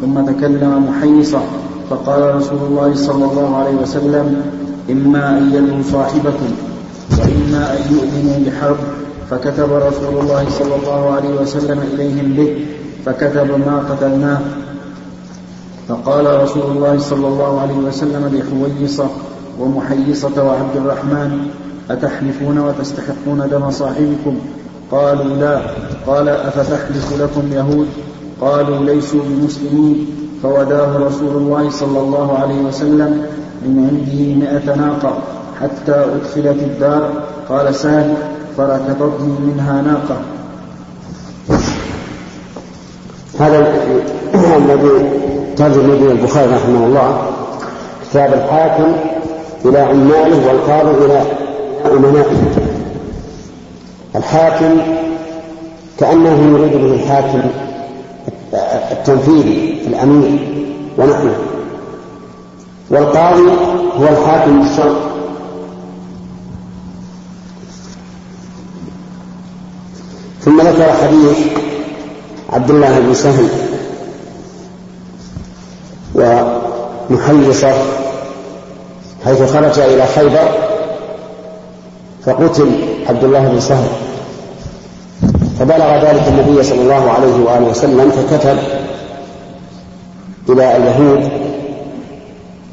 ثم 0.00 0.20
تكلم 0.20 0.86
محيصة. 0.90 1.40
فقال 1.90 2.34
رسول 2.34 2.58
الله 2.68 2.94
صلى 2.94 3.24
الله 3.24 3.56
عليه 3.56 3.74
وسلم 3.82 4.42
إما 4.90 5.38
أن 5.38 5.54
يلوا 5.54 5.82
صاحبكم 5.92 6.50
وإما 7.18 7.72
أن 7.72 7.94
يؤذنوا 7.94 8.38
بحرب. 8.46 8.76
فكتب 9.30 9.72
رسول 9.72 10.20
الله 10.20 10.46
صلى 10.58 10.74
الله 10.74 11.10
عليه 11.10 11.28
وسلم 11.28 11.80
إليهم 11.94 12.32
به 12.32 12.66
فكتب 13.06 13.50
ما 13.50 13.82
قتلناه 13.90 14.38
فقال 15.88 16.42
رسول 16.42 16.76
الله 16.76 16.98
صلى 16.98 17.28
الله 17.28 17.60
عليه 17.60 17.74
وسلم 17.74 18.30
لحويصة 18.34 19.06
ومحيصة 19.60 20.44
وعبد 20.44 20.76
الرحمن 20.76 21.46
أتحلفون 21.90 22.58
وتستحقون 22.58 23.48
دم 23.50 23.70
صاحبكم؟ 23.70 24.38
قالوا 24.90 25.36
لا. 25.36 25.60
قال 26.06 26.28
أفتحلف 26.28 27.20
لكم 27.20 27.52
يهود 27.52 27.86
قالوا 28.40 28.84
ليسوا 28.84 29.20
بمسلمين. 29.28 30.06
فوداه 30.42 30.96
رسول 30.96 31.36
الله 31.36 31.70
صلى 31.70 32.00
الله 32.00 32.38
عليه 32.38 32.60
وسلم 32.60 33.26
من 33.62 33.88
عنده 33.90 34.46
مئة 34.46 34.76
ناقة 34.76 35.18
حتى 35.60 35.92
أدخلت 35.92 36.62
الدار. 36.62 37.10
قال 37.48 37.74
سهل 37.74 38.14
فركضتني 38.56 39.34
منها 39.46 39.82
ناقة. 39.82 40.16
هذا 43.40 43.58
الذي 44.56 45.10
ترجم 45.56 45.86
به 45.86 46.12
البخاري 46.12 46.46
رحمه 46.46 46.86
الله 46.86 47.22
كتاب 48.10 48.32
الحاكم 48.32 48.92
إلى 49.64 49.78
عماله 49.78 50.48
والقاضي 50.48 51.04
إلى 51.04 51.22
أمنائه. 51.86 52.36
الحاكم 54.16 54.78
كأنه 55.98 56.58
يريد 56.58 56.72
به 56.72 56.94
الحاكم 56.94 57.40
التنفيذي 58.92 59.82
الأمير 59.86 60.38
ونحوه 60.98 61.36
والقاضي 62.90 63.50
هو 63.98 64.08
الحاكم 64.08 64.62
بالشرع. 64.62 64.94
ثم 70.40 70.60
ذكر 70.60 70.92
حديث 70.92 71.38
عبد 72.52 72.70
الله 72.70 72.98
بن 73.00 73.14
سهل 73.14 73.48
ومحيصة 76.14 77.72
حيث 79.24 79.52
خرج 79.52 79.78
إلى 79.78 80.06
خيبر 80.06 80.48
فقتل 82.24 82.70
عبد 83.08 83.24
الله 83.24 83.48
بن 83.48 83.60
سهل. 83.60 84.07
فبلغ 85.58 85.96
ذلك 85.96 86.28
النبي 86.28 86.62
صلى 86.62 86.80
الله 86.80 87.10
عليه 87.10 87.44
وآله 87.44 87.70
وسلم 87.70 88.10
فكتب 88.10 88.58
إلى 90.48 90.76
اليهود 90.76 91.30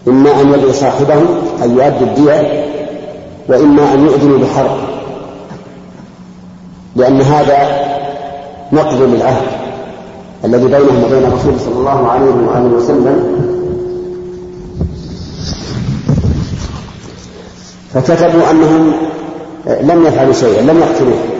إما 0.07 0.41
أن 0.41 0.53
يدعو 0.53 0.71
صاحبهم 0.71 1.27
أن 1.63 1.77
يؤدي 1.77 2.03
الدية 2.03 2.65
وإما 3.47 3.93
أن 3.93 4.05
يؤذنوا 4.05 4.39
بحرب. 4.39 4.77
لأن 6.95 7.21
هذا 7.21 7.85
نقض 8.71 9.01
للعهد 9.01 9.47
الذي 10.45 10.65
بينهم 10.65 11.03
وبين 11.03 11.23
الرسول 11.23 11.59
صلى 11.59 11.75
الله 11.75 12.07
عليه 12.07 12.25
وآله 12.25 12.77
وسلم. 12.77 13.45
فكتبوا 17.93 18.51
أنهم 18.51 18.91
لم 19.81 20.05
يفعلوا 20.05 20.33
شيئا 20.33 20.61
لم 20.61 20.79
يقتلوه. 20.79 21.34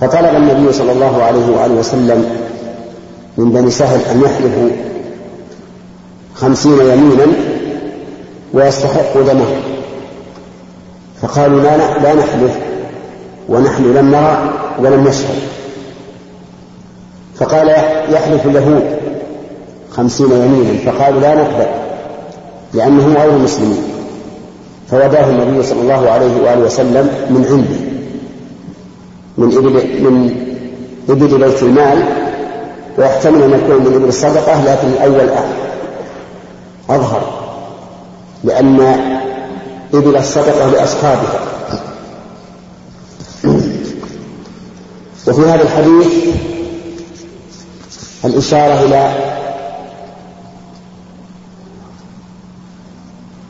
فطلب 0.00 0.36
النبي 0.36 0.72
صلى 0.72 0.92
الله 0.92 1.22
عليه 1.22 1.46
وآله 1.46 1.74
وسلم 1.74 2.30
من 3.38 3.52
بني 3.52 3.70
سهل 3.70 4.00
أن 4.10 4.20
يحلفوا 4.20 4.68
خمسين 6.34 6.72
يمينا 6.72 7.26
ويستحقوا 8.52 9.22
دمه. 9.22 9.46
فقالوا 11.22 11.60
لا 11.60 11.76
لا 11.76 12.14
نحلف 12.14 12.58
ونحن 13.48 13.84
لم 13.94 14.10
نرى 14.10 14.50
ولم 14.78 15.08
نشهد. 15.08 15.38
فقال 17.36 17.68
يحلف 18.12 18.46
اليهود 18.46 18.84
خمسين 19.90 20.32
يمينا. 20.32 20.92
فقالوا 20.92 21.20
لا 21.20 21.34
نقبل 21.34 21.66
لأنهم 22.74 23.16
غير 23.16 23.32
مسلمين. 23.32 23.82
فوداه 24.90 25.30
النبي 25.30 25.62
صلى 25.62 25.80
الله 25.80 26.10
عليه 26.10 26.42
وآله 26.42 26.60
وسلم 26.60 27.10
من 27.30 27.46
عنده. 27.50 27.87
من 29.38 29.56
إبل 29.56 29.72
من 30.02 30.30
إبل 31.08 31.38
بيت 31.38 31.62
المال 31.62 32.02
ويحتمل 32.98 33.42
أن 33.42 33.50
يكون 33.50 33.84
من 33.84 33.94
إبل 33.94 34.08
الصدقة 34.08 34.64
لكن 34.64 34.88
الأول 34.88 35.28
أظهر 36.90 37.38
لأن 38.44 38.80
إبل 39.94 40.16
الصدقة 40.16 40.70
لأصحابها. 40.70 41.40
وفي 45.28 45.40
هذا 45.40 45.62
الحديث 45.62 46.34
الإشارة 48.24 48.82
إلى 48.82 49.12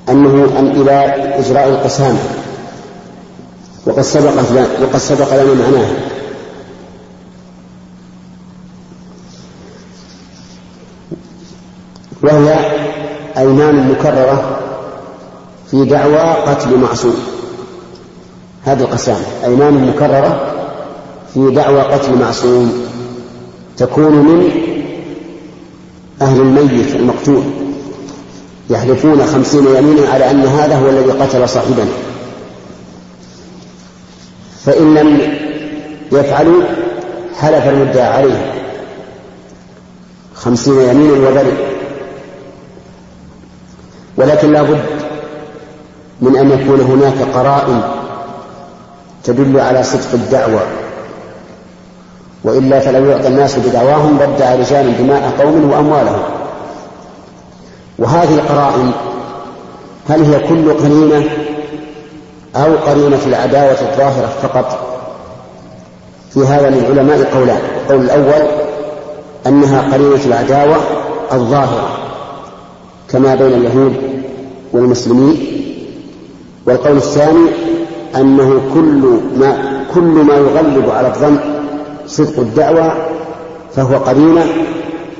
أنه 0.08 0.58
أن 0.58 0.66
إلى 0.66 0.92
إجراء 1.38 1.68
القسامة. 1.68 2.18
وقد 3.88 4.02
سبق 4.02 4.32
وقد 4.82 4.98
سبق 4.98 5.42
لنا 5.42 5.54
معناه. 5.54 5.88
وهي 12.22 12.58
أيمان 13.38 13.90
مكررة 13.90 14.58
في 15.70 15.84
دعوى 15.84 16.18
قتل 16.18 16.78
معصوم. 16.78 17.16
هذه 18.64 18.80
القسامة 18.80 19.24
أيمان 19.44 19.86
مكررة 19.86 20.54
في 21.34 21.50
دعوى 21.50 21.80
قتل 21.80 22.18
معصوم. 22.18 22.86
تكون 23.76 24.12
من 24.12 24.50
أهل 26.22 26.40
الميت 26.40 26.94
المقتول. 26.94 27.42
يحلفون 28.70 29.26
خمسين 29.26 29.66
يمينا 29.76 30.08
على 30.08 30.30
أن 30.30 30.42
هذا 30.46 30.78
هو 30.78 30.88
الذي 30.88 31.10
قتل 31.10 31.48
صاحبنا. 31.48 31.86
فإن 34.68 34.94
لم 34.94 35.20
يفعلوا 36.12 36.62
حلف 37.40 37.68
المدعى 37.68 38.12
عليه. 38.12 38.52
خمسين 40.34 40.80
يمينا 40.80 41.28
وبرئ 41.28 41.54
ولكن 44.16 44.52
لا 44.52 44.62
بد 44.62 44.80
من 46.20 46.36
أن 46.36 46.50
يكون 46.50 46.80
هناك 46.80 47.34
قرائن 47.34 47.80
تدل 49.24 49.60
على 49.60 49.82
صدق 49.82 50.12
الدعوة. 50.14 50.60
وإلا 52.44 52.80
فلو 52.80 53.04
يعطى 53.06 53.28
الناس 53.28 53.58
بدعواهم 53.58 54.18
لادعى 54.18 54.60
رجال 54.60 54.98
دماء 54.98 55.34
قوم 55.38 55.70
وأموالهم. 55.70 56.22
وهذه 57.98 58.34
القرائن 58.34 58.92
هل 60.08 60.22
هي 60.22 60.48
كل 60.48 60.72
قرينة 60.72 61.47
أو 62.56 62.76
قرينة 62.76 63.20
العداوة 63.26 63.80
الظاهرة 63.80 64.32
فقط. 64.42 64.78
في 66.34 66.40
هذا 66.40 66.70
للعلماء 66.70 67.34
قولان. 67.34 67.60
القول 67.76 68.00
الأول 68.00 68.48
أنها 69.46 69.82
قرينة 69.92 70.24
العداوة 70.24 70.76
الظاهرة 71.32 71.88
كما 73.08 73.34
بين 73.34 73.52
اليهود 73.52 74.22
والمسلمين. 74.72 75.36
والقول 76.66 76.96
الثاني 76.96 77.48
أنه 78.16 78.60
كل 78.74 79.20
ما 79.36 79.78
كل 79.94 80.00
ما 80.00 80.34
يغلب 80.34 80.90
على 80.90 81.08
الظن 81.08 81.38
صدق 82.06 82.38
الدعوة 82.38 82.92
فهو 83.76 83.96
قرينة 83.96 84.46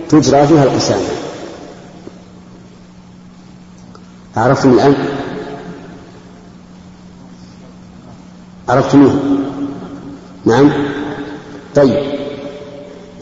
تجرى 0.09 0.47
فيها 0.47 0.65
القسامة. 0.65 1.09
عرفتم 4.37 4.73
الآن؟ 4.73 4.95
عرفتموه؟ 8.69 9.15
نعم. 10.45 10.71
طيب. 11.75 12.05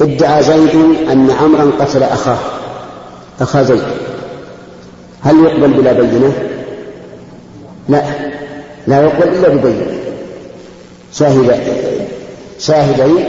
ادعى 0.00 0.42
زيد 0.42 0.74
أن 1.12 1.30
عمرا 1.30 1.70
قتل 1.80 2.02
أخاه. 2.02 2.38
أخا 3.40 3.62
زيد. 3.62 3.82
هل 5.22 5.44
يقبل 5.44 5.68
بلا 5.68 5.92
بينة؟ 5.92 6.32
لا. 7.88 8.02
لا 8.86 9.02
يقبل 9.02 9.28
إلا 9.28 9.48
ببينة. 9.48 9.86
شاهد 11.12 11.60
شاهدين 12.58 13.24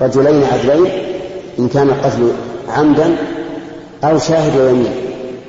رجلين 0.00 0.42
عدلين 0.52 0.86
إن 1.58 1.68
كان 1.68 1.88
القتل 1.88 2.32
عمدا 2.68 3.16
أو 4.04 4.18
شاهد 4.18 4.60
ويمين 4.60 4.94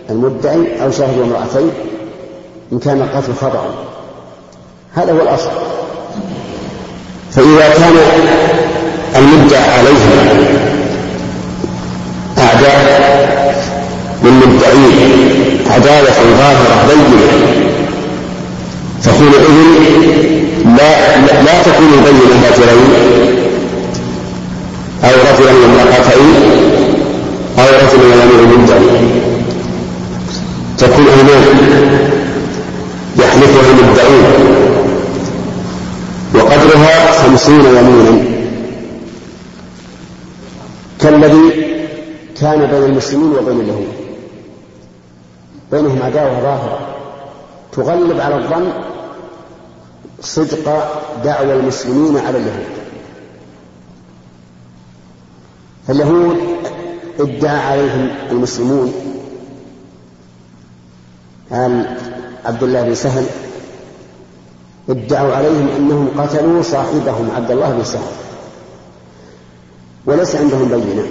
المدعي 0.09 0.83
أو 0.83 0.91
شاهد 0.91 1.19
وامرأتين 1.19 1.69
إن 2.71 2.79
كان 2.79 3.01
القتل 3.01 3.33
خطأ. 3.33 3.86
هذا 4.97 5.11
هو 5.11 5.21
الأصل. 5.21 5.49
فإذا 7.31 7.73
كان 7.77 7.93
المدعى 9.15 9.69
عليه 9.79 10.05
أعداء 12.37 13.07
للمدعين 14.23 15.27
عداوة 15.69 16.17
ظاهرة 16.37 16.87
بينة 16.87 17.47
فحينئذ 19.01 19.47
لا 20.77 21.17
لا 21.45 21.61
تكون 21.65 21.93
البينة 21.93 22.41
رجلين 22.49 22.89
أو 25.03 25.09
رجلا 25.09 25.51
وامرأتين 25.51 26.33
أو 27.59 27.63
رجلا 27.63 28.15
وامرأة 28.15 28.57
مدعي 28.57 28.97
تكون 30.77 31.05
أيمان 31.07 31.45
يحلفها 33.19 33.71
المدعون 33.71 34.76
وقدرها 36.37 37.11
خمسين 37.11 37.65
يمينا 37.65 38.37
كالذي 40.99 41.67
كان 42.39 42.59
بين 42.65 42.83
المسلمين 42.83 43.31
وبين 43.31 43.59
اليهود. 43.59 43.93
بينهم 45.71 46.03
عداوة 46.03 46.41
ظاهرة. 46.41 46.79
تغلب 47.71 48.19
على 48.19 48.35
الظن 48.35 48.71
صدق 50.21 50.65
دعوى 51.23 51.53
المسلمين 51.53 52.17
على 52.17 52.37
اليهود. 52.37 52.77
فاليهود 55.87 56.37
ادعى 57.19 57.59
عليهم 57.59 58.09
المسلمون. 58.31 58.93
آل 61.51 61.97
عبد 62.45 62.63
الله 62.63 62.81
بن 62.81 62.95
سهل 62.95 63.25
ادعوا 64.89 65.35
عليهم 65.35 65.67
أنهم 65.77 66.09
قتلوا 66.17 66.61
صاحبهم 66.61 67.31
عبد 67.35 67.51
الله 67.51 67.69
بن 67.71 67.83
سهل 67.83 68.11
وليس 70.05 70.35
عندهم 70.35 70.67
بينة. 70.67 71.03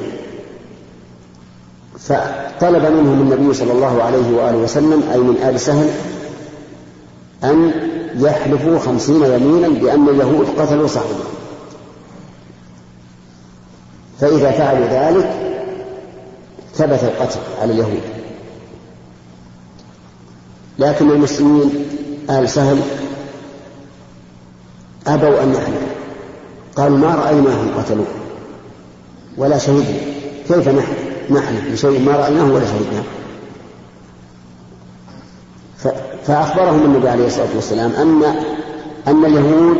فطلب 1.99 2.83
منهم 2.93 3.21
النبي 3.21 3.55
صلى 3.55 3.73
الله 3.73 4.03
عليه 4.03 4.37
وآله 4.37 4.57
وسلم 4.57 5.03
أي 5.13 5.19
من 5.19 5.37
آل 5.43 5.61
سهل 5.61 5.91
أن 7.45 7.73
يحلفوا 8.19 8.79
خمسين 8.79 9.25
يمينا 9.25 9.69
بأن 9.69 10.09
اليهود 10.09 10.47
قتلوا 10.59 10.87
صاحبهم. 10.87 11.37
فإذا 14.21 14.51
فعلوا 14.51 14.87
ذلك 14.87 15.31
ثبت 16.75 17.03
القتل 17.03 17.41
على 17.63 17.73
اليهود. 17.73 18.03
لكن 20.79 21.11
المسلمين 21.11 21.71
آل 22.31 22.49
سهل 22.49 22.81
أبوا 25.07 25.43
أن 25.43 25.55
يحلفوا 25.55 25.97
قالوا 26.77 26.99
ما 26.99 27.15
رأيناهم 27.15 27.69
قتلوه. 27.79 28.07
ولا 29.37 29.59
شهدنا. 29.59 29.99
كيف 30.49 30.69
نحلف 31.31 31.73
بشيء 31.73 32.01
ما 32.01 32.13
رأيناه 32.13 32.53
ولا 32.53 32.65
شهدناه. 32.65 33.05
فأخبرهم 36.27 36.85
النبي 36.85 37.09
عليه 37.09 37.27
الصلاة 37.27 37.49
والسلام 37.55 37.91
أن 37.91 38.23
أن 39.09 39.25
اليهود 39.25 39.77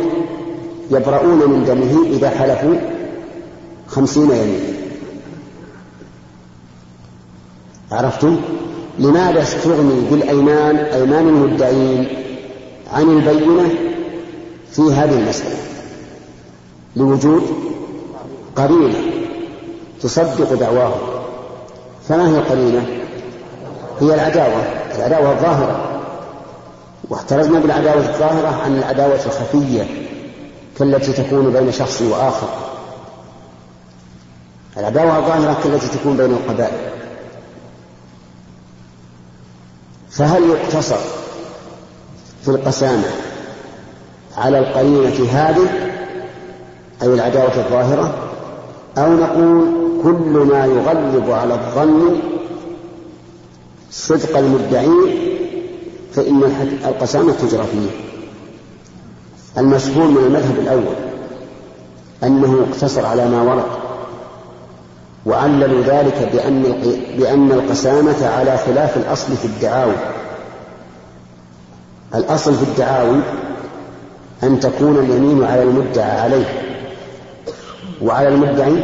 يبرؤون 0.91 1.49
من 1.49 1.65
دمه 1.65 2.15
إذا 2.15 2.29
حلفوا 2.29 2.75
خمسين 3.87 4.23
يمين 4.23 4.59
عرفتم؟ 7.91 8.37
لماذا 8.99 9.41
استغني 9.41 10.01
بالأيمان؟ 10.11 10.75
أيمان 10.75 11.27
المدعين 11.27 12.07
عن 12.93 13.03
البينة 13.03 13.69
في 14.71 14.81
هذه 14.81 15.19
المسألة 15.19 15.57
لوجود 16.95 17.43
قرينة 18.55 18.99
تصدق 20.01 20.53
دعواهم 20.53 21.17
فما 22.09 22.29
هي 22.29 22.37
القرينة؟ 22.37 22.85
هي 24.01 24.13
العداوة. 24.13 24.63
العداوة 24.95 25.31
الظاهرة. 25.31 26.01
واحترزنا 27.09 27.59
بالعداوة 27.59 28.09
الظاهرة 28.09 28.47
عن 28.63 28.77
العداوة 28.77 29.19
الخفية 29.25 30.07
كالتي 30.79 31.13
تكون 31.13 31.53
بين 31.53 31.71
شخص 31.71 32.01
وآخر. 32.01 32.47
العداوة 34.77 35.17
الظاهرة 35.17 35.57
كالتي 35.63 35.97
تكون 35.97 36.17
بين 36.17 36.31
القبائل. 36.31 36.91
فهل 40.11 40.43
يقتصر 40.49 40.99
في 42.43 42.47
القسامة 42.47 43.26
على 44.37 44.59
القرينة 44.59 45.29
هذه 45.31 45.69
أي 47.01 47.13
العداوة 47.13 47.55
الظاهرة 47.55 48.13
أو 48.97 49.13
نقول 49.13 49.65
كل 50.03 50.47
ما 50.51 50.65
يغلب 50.65 51.31
على 51.31 51.53
الظن 51.53 52.19
صدق 53.91 54.37
المدعين 54.37 55.27
فإن 56.13 56.43
القسامة 56.85 57.33
تجرى 57.33 57.63
فيه. 57.63 57.89
المشهور 59.57 60.07
من 60.07 60.17
المذهب 60.17 60.59
الأول 60.59 60.95
أنه 62.23 62.65
اقتصر 62.69 63.05
على 63.05 63.29
ما 63.29 63.41
ورد 63.41 63.65
وعللوا 65.25 65.81
ذلك 65.81 66.29
بأن 66.33 66.61
بأن 67.17 67.51
القسامة 67.51 68.27
على 68.27 68.57
خلاف 68.57 68.97
الأصل 68.97 69.35
في 69.35 69.45
الدعاوى 69.45 69.95
الأصل 72.15 72.53
في 72.55 72.63
الدعاوى 72.63 73.21
أن 74.43 74.59
تكون 74.59 74.99
اليمين 74.99 75.43
على 75.43 75.63
المدعى 75.63 76.19
عليه. 76.19 76.63
وعلى 78.01 78.27
المدعي 78.27 78.83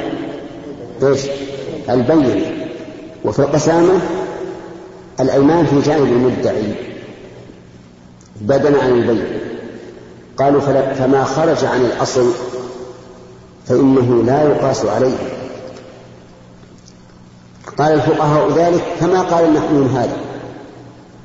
إيش؟ 1.04 1.22
البينة 1.90 2.42
وفي 3.26 3.40
القسامة 3.40 3.94
الأيمان 5.20 5.66
في 5.66 5.82
جانب 5.82 6.08
المدعي. 6.08 6.74
بدلا 8.42 8.84
عن 8.84 8.92
البين. 8.92 9.24
قالوا 10.38 10.62
فما 10.94 11.24
خرج 11.24 11.66
عن 11.66 11.82
الأصل 11.82 12.32
فإنه 13.66 14.24
لا 14.24 14.44
يقاس 14.44 14.86
عليه. 14.86 15.18
قال 17.78 17.94
الفقهاء 17.94 18.52
ذلك 18.52 18.84
كما 19.00 19.22
قال 19.22 19.46
النحويون 19.46 19.88
هذا. 19.88 20.18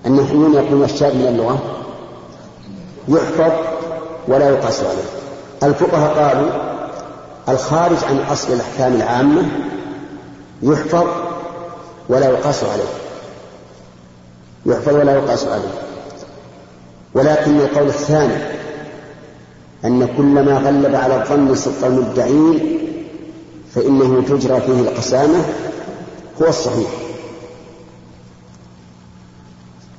النحويون 0.06 0.54
يقولون 0.54 0.84
الشاذ 0.84 1.14
من 1.14 1.26
اللغة. 1.26 1.58
يحفظ 3.08 3.77
ولا 4.28 4.48
يقاس 4.48 4.80
عليه. 4.80 5.08
الفقهاء 5.62 6.14
قالوا 6.14 6.50
الخارج 7.48 7.96
عن 8.04 8.18
أصل 8.18 8.52
الأحكام 8.52 8.94
العامة 8.94 9.42
يحفظ 10.62 11.06
ولا 12.08 12.26
يقاس 12.26 12.64
عليه. 12.64 12.92
يحفظ 14.66 14.94
ولا 14.94 15.12
يقاس 15.12 15.44
عليه. 15.44 15.74
ولكن 17.14 17.60
القول 17.60 17.86
الثاني 17.86 18.58
أن 19.84 20.08
كل 20.16 20.22
ما 20.22 20.58
غلب 20.58 20.94
على 20.94 21.22
الظن 21.22 21.54
صدق 21.54 21.86
المدعين 21.86 22.78
فإنه 23.74 24.22
تجرى 24.28 24.60
فيه 24.60 24.80
القسامة 24.80 25.44
هو 26.42 26.46
الصحيح. 26.46 26.90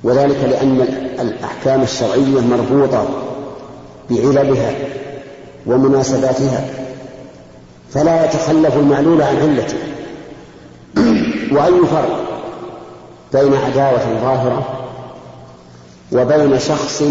وذلك 0.04 0.44
لأن 0.44 0.82
الأحكام 1.20 1.82
الشرعية 1.82 2.42
مربوطة 2.42 3.08
بعللها 4.10 4.74
ومناسباتها 5.66 6.66
فلا 7.94 8.26
يتخلف 8.26 8.76
المعلول 8.78 9.22
عن 9.22 9.36
علته. 9.36 9.78
وأي 11.52 11.86
فرق 11.92 12.30
بين 13.34 13.54
عداوة 13.54 14.20
ظاهرة 14.22 14.68
وبين 16.12 16.60
شخص 16.60 17.04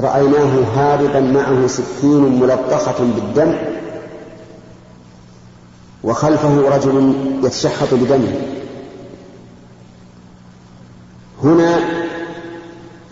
رأيناه 0.00 0.64
هاربا 0.76 1.20
معه 1.20 1.66
سكين 1.66 2.40
ملطخة 2.40 2.94
بالدم 2.98 3.54
وخلفه 6.04 6.76
رجل 6.76 7.14
يتشحط 7.44 7.94
بدمه؟ 7.94 8.32
هنا 11.44 11.78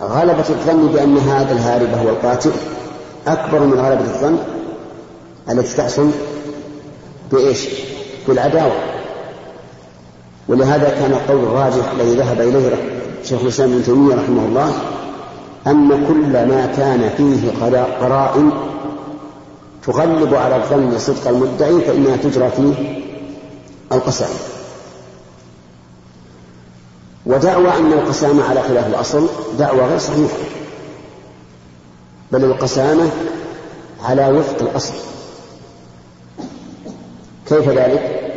غلبة 0.00 0.48
الظن 0.48 0.86
بأن 0.86 1.18
هذا 1.18 1.52
الهارب 1.52 1.88
هو 1.94 2.08
القاتل. 2.08 2.50
أكبر 3.26 3.60
من 3.60 3.80
غلبة 3.80 4.00
الظن 4.00 4.38
التي 5.50 5.76
تحصل 5.76 6.10
بإيش؟ 7.32 7.68
بالعداوة. 8.28 8.72
ولهذا 10.48 10.88
كان 10.88 11.12
القول 11.12 11.44
الراجح 11.44 11.90
الذي 11.90 12.14
ذهب 12.14 12.40
إليه 12.40 12.70
شيخ 13.24 13.40
الإسلام 13.42 13.72
ابن 13.72 13.82
تيمية 13.82 14.14
رحمه 14.14 14.44
الله 14.44 14.72
أن 15.66 15.88
كل 16.08 16.48
ما 16.48 16.72
كان 16.76 17.10
فيه 17.16 17.66
قرائن 18.00 18.50
تغلب 19.86 20.34
على 20.34 20.56
الظن 20.56 20.98
صدق 20.98 21.28
المدعي 21.28 21.80
فإنها 21.80 22.16
تجرى 22.16 22.50
فيه 22.50 23.02
القسامة 23.92 24.55
ودعوى 27.26 27.68
أن 27.68 27.92
القسامة 27.92 28.44
على 28.44 28.62
خلاف 28.62 28.86
الأصل 28.86 29.28
دعوى 29.58 29.80
غير 29.80 29.98
صحيحة. 29.98 30.36
بل 32.32 32.44
القسامة 32.44 33.10
على 34.04 34.28
وفق 34.28 34.62
الأصل. 34.62 34.94
كيف 37.48 37.68
ذلك؟ 37.68 38.32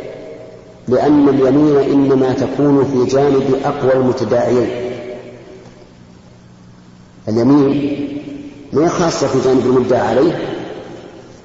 لأن 0.88 1.28
اليمين 1.28 1.76
إنما 1.76 2.32
تكون 2.32 2.84
في 2.84 3.16
جانب 3.16 3.60
أقوى 3.64 3.92
المتداعيين. 3.92 4.70
اليمين 7.28 8.06
ما 8.72 8.88
خاصة 8.88 9.26
في 9.26 9.40
جانب 9.44 9.66
المدعى 9.66 10.00
عليه 10.00 10.38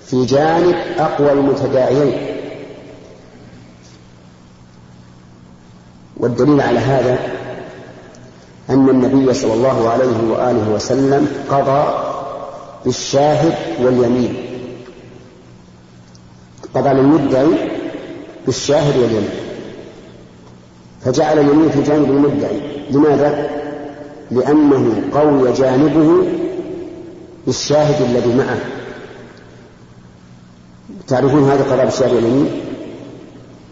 في 0.05 0.25
جانب 0.25 0.75
أقوى 0.97 1.31
المتداعيين. 1.31 2.34
والدليل 6.25 6.61
على 6.61 6.79
هذا 6.79 7.19
أن 8.69 8.89
النبي 8.89 9.33
صلى 9.33 9.53
الله 9.53 9.89
عليه 9.89 10.31
وآله 10.31 10.69
وسلم 10.75 11.27
قضى 11.49 11.83
بالشاهد 12.85 13.53
واليمين 13.81 14.35
قضى 16.75 16.89
للمدعي 16.89 17.47
بالشاهد 18.45 18.97
واليمين 18.97 19.29
فجعل 21.01 21.39
اليمين 21.39 21.69
في 21.69 21.81
جانب 21.81 22.09
المدعي 22.09 22.61
لماذا؟ 22.91 23.49
لأنه 24.31 25.01
قوي 25.13 25.53
جانبه 25.53 26.27
بالشاهد 27.45 28.01
الذي 28.01 28.35
معه 28.35 28.59
تعرفون 31.07 31.49
هذا 31.49 31.63
قضاء 31.63 31.85
بالشاهد 31.85 32.13
واليمين 32.13 32.61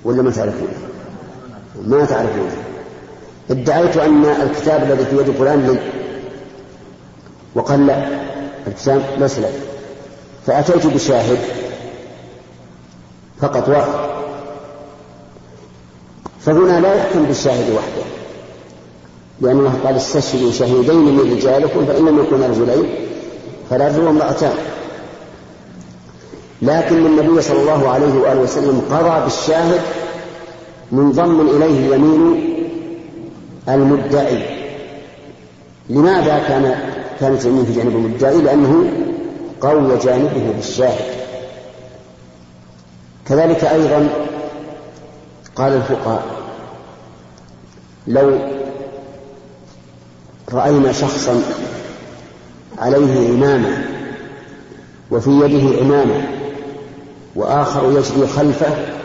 ولا 0.03 0.21
ما 0.21 0.31
تعرفونه؟ 0.31 0.92
ما 1.81 2.05
تعرفونه 2.05 2.57
ادعيت 3.51 3.97
أن 3.97 4.25
الكتاب 4.25 4.83
الذي 4.83 5.05
في 5.05 5.17
يد 5.17 5.31
فلان 5.31 5.67
لي. 5.67 5.79
وقال 7.55 7.87
لا 7.87 8.07
الكتاب 8.67 9.01
ليس 9.17 9.39
لك 9.39 9.53
فأتيت 10.47 10.87
بشاهد 10.87 11.39
فقط 13.41 13.69
واحد. 13.69 14.13
فهنا 16.45 16.79
لا 16.79 16.93
يحكم 16.93 17.23
بالشاهد 17.25 17.69
وحده. 17.69 18.03
لأن 19.41 19.59
الله 19.59 19.79
قال 19.85 19.95
استشهدوا 19.95 20.51
شهيدين 20.51 20.95
من 20.95 21.31
رجالكم 21.31 21.85
فإن 21.85 22.05
لم 22.05 22.19
يكونا 22.23 22.47
رجلين 22.47 22.89
فرجل 23.69 24.03
وامرأتان 24.03 24.53
لكن 26.61 27.05
النبي 27.05 27.41
صلى 27.41 27.61
الله 27.61 27.89
عليه 27.89 28.13
وآله 28.13 28.41
وسلم 28.41 28.81
قضى 28.91 29.23
بالشاهد 29.23 29.81
منضم 30.93 31.41
إليه 31.41 31.95
يمين 31.95 32.53
المدعي. 33.69 34.43
لماذا 35.89 36.39
كان 36.47 36.75
كانت 37.19 37.45
اليمين 37.45 37.65
في 37.65 37.73
جانب 37.73 37.95
المدعي؟ 37.95 38.41
لأنه 38.41 38.85
قوي 39.61 39.97
جانبه 39.97 40.53
بالشاهد. 40.55 41.13
كذلك 43.27 43.63
أيضا 43.63 44.09
قال 45.55 45.73
الفقهاء 45.73 46.23
لو 48.07 48.39
رأينا 50.53 50.91
شخصا 50.91 51.41
عليه 52.77 53.29
عمامة 53.29 53.85
وفي 55.11 55.29
يده 55.29 55.81
عمامة 55.81 56.27
وآخر 57.35 57.91
يجري 57.91 58.27
خلفه 58.27 59.02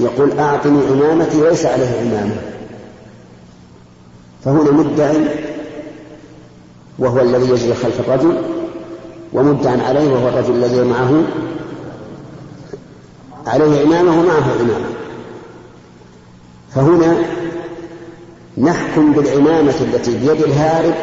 يقول 0.00 0.38
أعطني 0.38 0.78
عمامتي 0.90 1.40
ليس 1.40 1.66
عليه 1.66 2.00
عمامة. 2.00 2.36
فهنا 4.44 4.70
مدعي 4.70 5.26
وهو 6.98 7.20
الذي 7.20 7.50
يجري 7.50 7.74
خلف 7.74 8.00
الرجل 8.00 8.42
ومدعى 9.32 9.80
عليه 9.80 10.12
وهو 10.12 10.28
الرجل 10.28 10.54
الذي 10.54 10.84
معه 10.84 11.22
عليه 13.46 13.84
عمامة 13.84 14.20
ومعه 14.20 14.52
عمامة. 14.60 14.94
فهنا 16.74 17.16
نحكم 18.58 19.12
بالعمامة 19.12 19.74
التي 19.80 20.18
بيد 20.18 20.42
الهارب 20.42 20.94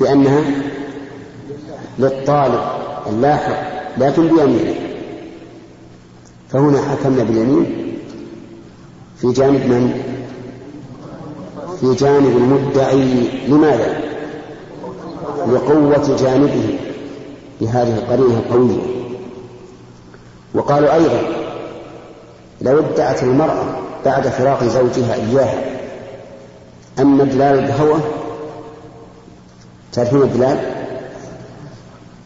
بأنها 0.00 0.40
للطالب 1.98 2.60
اللاحق 3.06 3.62
لكن 3.98 4.28
بيمينه. 4.28 4.93
فهنا 6.54 6.78
حكمنا 6.82 7.24
باليمين. 7.24 7.96
في 9.16 9.32
جانب 9.32 9.66
من؟ 9.66 10.02
في 11.80 11.94
جانب 11.94 12.36
المدعي. 12.36 13.28
لماذا؟ 13.48 14.00
لقوة 15.52 16.16
جانبه. 16.16 16.78
بهذه 17.60 17.98
القرينة 17.98 18.38
القوية. 18.38 18.82
وقالوا 20.54 20.94
أيضا 20.94 21.22
لو 22.62 22.78
ادعت 22.78 23.22
المرأة 23.22 23.64
بعد 24.04 24.28
فراق 24.28 24.64
زوجها 24.64 25.14
إياها 25.14 25.64
أن 26.98 27.18
بلال 27.18 27.58
القهوة 27.58 28.00
تعرفون 29.92 30.26
بلال؟ 30.26 30.58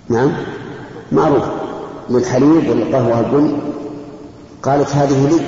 نعم. 0.09 0.33
معروف. 1.13 1.45
للحليب 2.11 2.69
والقهوة 2.69 3.21
البن 3.21 3.59
قالت 4.63 4.91
هذه 4.91 5.29
لي. 5.29 5.41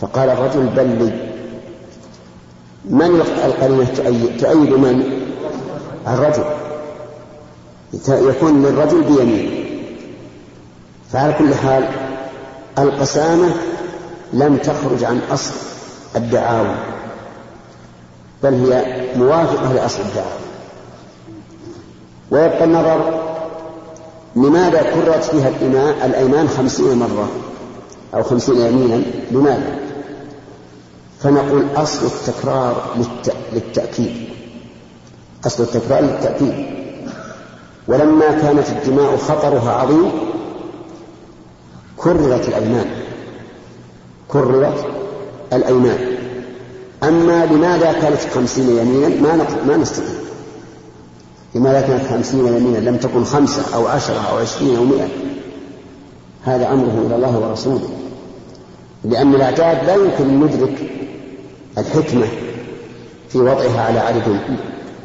فقال 0.00 0.30
الرجل 0.30 0.66
بل 0.66 0.86
لي. 0.86 1.32
من 2.84 3.20
القرينة؟ 3.44 3.84
تؤيد, 3.84 4.36
تؤيد 4.40 4.70
من؟ 4.70 5.22
الرجل. 6.06 6.44
يكون 8.08 8.62
للرجل 8.62 9.02
بيمين. 9.02 9.64
فعلى 11.12 11.32
كل 11.32 11.54
حال 11.54 11.88
القسامة 12.78 13.54
لم 14.32 14.56
تخرج 14.56 15.04
عن 15.04 15.20
أصل 15.32 15.54
الدعاوى 16.16 16.74
بل 18.42 18.54
هي 18.54 19.06
موافقة 19.16 19.72
لأصل 19.72 20.00
الدعاوى. 20.00 20.42
ويبقى 22.30 22.64
النظر 22.64 23.21
لماذا 24.36 24.82
كررت 24.82 25.24
فيها 25.24 25.48
الأيمان 26.06 26.48
خمسين 26.48 26.98
مرة 26.98 27.28
أو 28.14 28.22
خمسين 28.22 28.60
يمينا 28.60 29.02
لماذا؟ 29.30 29.78
فنقول 31.20 31.66
أصل 31.76 32.06
التكرار 32.06 32.96
للتأكيد. 33.52 34.28
أصل 35.46 35.62
التكرار 35.62 36.00
للتأكيد. 36.00 36.66
ولما 37.88 38.40
كانت 38.42 38.68
الدماء 38.68 39.16
خطرها 39.16 39.72
عظيم 39.72 40.10
كررت 41.96 42.48
الأيمان. 42.48 42.90
كررت 44.28 44.86
الأيمان. 45.52 46.16
أما 47.02 47.46
لماذا 47.46 47.92
كانت 47.92 48.20
خمسين 48.34 48.78
يمينا 48.78 49.08
ما 49.08 49.46
ما 49.66 49.76
نستطيع. 49.76 50.22
لماذا 51.54 51.80
كانت 51.80 52.06
خمسين 52.10 52.46
يمينا 52.46 52.78
لم 52.78 52.96
تكن 52.96 53.24
خمسة 53.24 53.74
أو 53.74 53.86
عشرة 53.86 54.20
أو 54.30 54.36
عشرين 54.36 54.76
أو 54.76 54.84
مئة. 54.84 55.08
هذا 56.44 56.72
أمره 56.72 57.06
إلى 57.06 57.16
الله 57.16 57.38
ورسوله. 57.38 57.88
لأن 59.04 59.34
الأعداد 59.34 59.84
لا 59.84 59.94
يمكن 59.94 60.24
أن 60.24 60.40
ندرك 60.40 60.90
الحكمة 61.78 62.26
في 63.28 63.38
وضعها 63.38 63.80
على 63.80 63.98
عدد 63.98 64.38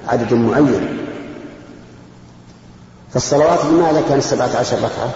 عدد 0.07 0.33
معين. 0.33 0.97
فالصلوات 3.13 3.65
لماذا 3.65 4.01
كانت 4.09 4.23
سبعة 4.23 4.57
عشر 4.57 4.77
ركعة؟ 4.77 5.13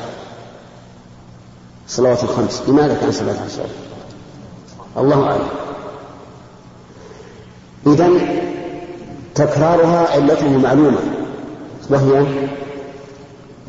الصلوات 1.88 2.24
الخمس 2.24 2.64
لماذا 2.68 2.98
كانت 3.02 3.14
سبعة 3.14 3.36
عشر؟ 3.46 3.66
الله 4.98 5.24
أعلم. 5.28 5.48
إذا 7.88 8.10
تكرارها 9.36 10.08
علته 10.12 10.58
معلومة. 10.58 11.00
وهي 11.92 12.26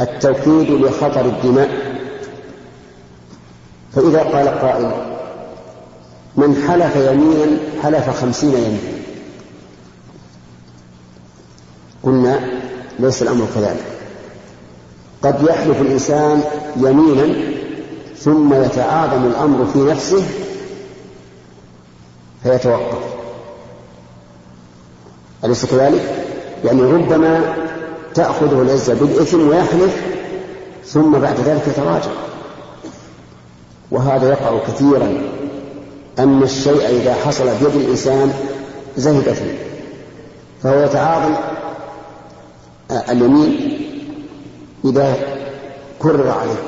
التوكيد 0.01 0.71
لخطر 0.71 1.25
الدماء. 1.25 1.93
فإذا 3.95 4.23
قال 4.23 4.49
قائل 4.49 4.93
من 6.37 6.65
حلف 6.69 6.97
يمينا 6.97 7.59
حلف 7.83 8.21
خمسين 8.21 8.55
يمينا 8.55 9.03
قلنا 12.03 12.41
ليس 12.99 13.23
الأمر 13.23 13.47
كذلك 13.55 13.85
قد 15.23 15.43
يحلف 15.49 15.81
الإنسان 15.81 16.43
يمينا 16.77 17.53
ثم 18.17 18.55
يتعاظم 18.55 19.27
الأمر 19.27 19.67
في 19.67 19.79
نفسه 19.79 20.23
فيتوقف. 22.43 22.99
أليس 25.45 25.67
كذلك؟ 25.67 26.27
يعني 26.65 26.83
ربما 26.83 27.55
تأخذه 28.15 28.63
العزة 28.63 28.95
بالإثم 28.95 29.49
ويحلف 29.49 30.03
ثم 30.87 31.13
بعد 31.13 31.41
ذلك 31.41 31.63
يتراجع. 31.69 32.13
وهذا 33.91 34.29
يقع 34.29 34.59
كثيرا 34.59 35.23
أن 36.19 36.43
الشيء 36.43 36.89
إذا 36.89 37.15
حصل 37.15 37.45
بيد 37.45 37.77
الإنسان 37.77 38.33
زهد 38.97 39.33
فيه. 39.33 39.59
فهو 40.63 40.85
يتعاظم 40.85 41.35
اليمين 43.11 43.79
إذا 44.85 45.17
كرر 45.99 46.31
عليه 46.31 46.63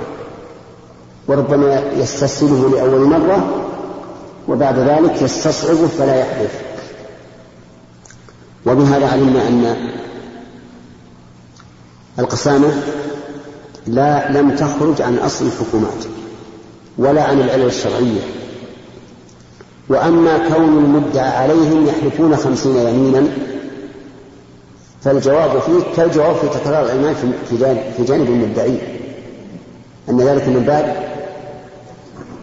وربما 1.28 1.82
يستسهله 1.96 2.70
لأول 2.70 3.00
مرة 3.00 3.64
وبعد 4.48 4.78
ذلك 4.78 5.22
يستصعبه 5.22 5.86
فلا 5.86 6.20
يحدث 6.20 6.60
وبهذا 8.66 9.08
علمنا 9.08 9.48
أن 9.48 9.88
القسامة 12.18 12.82
لا 13.86 14.32
لم 14.32 14.56
تخرج 14.56 15.02
عن 15.02 15.16
أصل 15.18 15.46
الحكومات 15.46 16.04
ولا 16.98 17.22
عن 17.22 17.40
العلل 17.40 17.66
الشرعية. 17.66 18.20
وأما 19.88 20.48
كون 20.48 20.78
المدعى 20.78 21.28
عليهم 21.28 21.86
يحلفون 21.86 22.36
خمسين 22.36 22.76
يمينا 22.76 23.28
فالجواب 25.04 25.60
فيه 25.60 25.96
كالجواب 25.96 26.36
في 26.36 26.48
تكرار 26.48 26.84
الأيمان 26.84 27.14
في 27.96 28.04
جانب 28.04 28.28
المدعي. 28.28 28.78
أن 30.10 30.20
ذلك 30.20 30.48
من 30.48 30.64
باب 30.66 31.14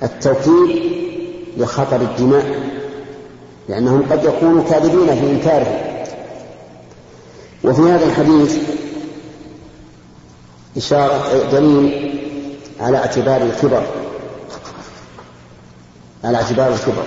التوكيد 0.04 0.92
لخطر 1.58 2.02
الدماء 2.02 2.72
لأنهم 3.70 4.04
قد 4.12 4.24
يكونوا 4.24 4.64
كاذبين 4.70 5.16
في 5.16 5.32
إنكاره 5.32 5.80
وفي 7.64 7.82
هذا 7.82 8.06
الحديث 8.06 8.58
إشارة 10.78 11.50
دليل 11.52 12.20
على 12.80 12.98
اعتبار 12.98 13.42
الكبر 13.42 13.84
على 16.24 16.38
اعتبار 16.38 16.74
الكبر. 16.74 17.04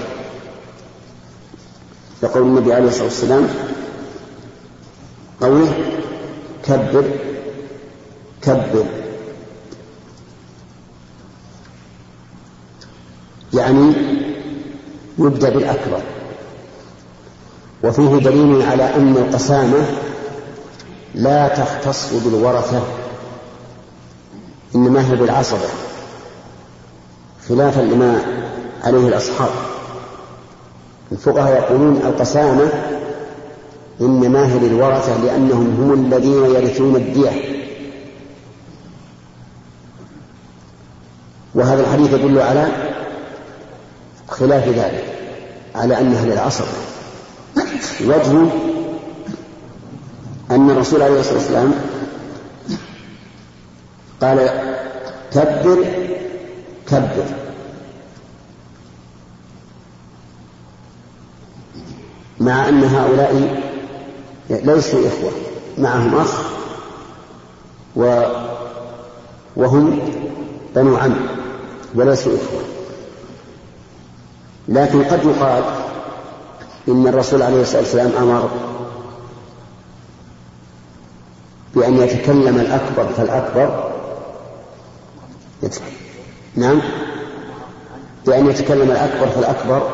يقول 2.23 2.43
النبي 2.43 2.73
عليه 2.73 2.89
الصلاة 2.89 3.05
والسلام 3.05 3.49
قوله 5.41 5.75
كبر 6.65 7.05
كبر. 8.43 8.85
يعني 13.55 13.93
يبدأ 15.19 15.51
بالأكبر. 15.51 16.03
وفيه 17.85 18.17
دليل 18.19 18.63
على 18.63 18.97
أن 18.97 19.17
القسامة 19.17 19.87
لا 21.15 21.49
تختص 21.49 22.13
بالورثة. 22.13 23.04
إنما 24.75 25.11
هي 25.11 25.17
بالعصبة 25.17 25.69
خلافا 27.49 27.81
لما 27.81 28.21
عليه 28.85 29.09
الأصحاب. 29.09 29.51
الفقهاء 31.13 31.53
يقولون 31.53 31.97
القسامة 31.97 32.69
إنما 34.01 34.47
هي 34.47 34.59
للورثة 34.59 35.25
لأنهم 35.25 35.77
هم 35.81 35.93
الذين 35.93 36.45
يرثون 36.45 36.97
الدية. 36.97 37.65
وهذا 41.55 41.81
الحديث 41.81 42.13
يدل 42.13 42.39
على 42.39 42.67
خلاف 44.29 44.69
ذلك 44.69 45.05
على 45.75 46.01
أنها 46.01 46.25
للعصر 46.25 46.65
وجه 48.01 48.47
أن 50.51 50.71
الرسول 50.71 51.03
عليه 51.03 51.21
الصلاة 51.21 51.35
والسلام 51.35 51.75
قال 54.21 54.64
كبر 55.35 55.85
كبر 56.89 57.25
مع 62.41 62.69
أن 62.69 62.85
هؤلاء 62.85 63.63
ليسوا 64.51 65.09
إخوة 65.09 65.33
معهم 65.79 66.17
أخ 66.17 66.55
و 67.97 68.23
وهم 69.57 69.99
بنو 70.77 70.97
عم 70.97 71.17
وليسوا 71.95 72.33
إخوة. 72.33 72.63
لكن 74.69 75.05
قد 75.05 75.25
يقال 75.25 75.65
إن 76.89 77.07
الرسول 77.07 77.43
عليه 77.43 77.63
الصلاة 77.63 77.81
والسلام 77.81 78.13
أمر 78.23 78.51
بأن 81.75 81.97
يتكلم 81.97 82.61
الأكبر 82.61 83.07
فالأكبر 83.17 83.94
نعم. 86.57 86.81
بأن 88.27 88.47
يتكلم 88.47 88.91
الأكبر 88.91 89.27
فالأكبر 89.27 89.91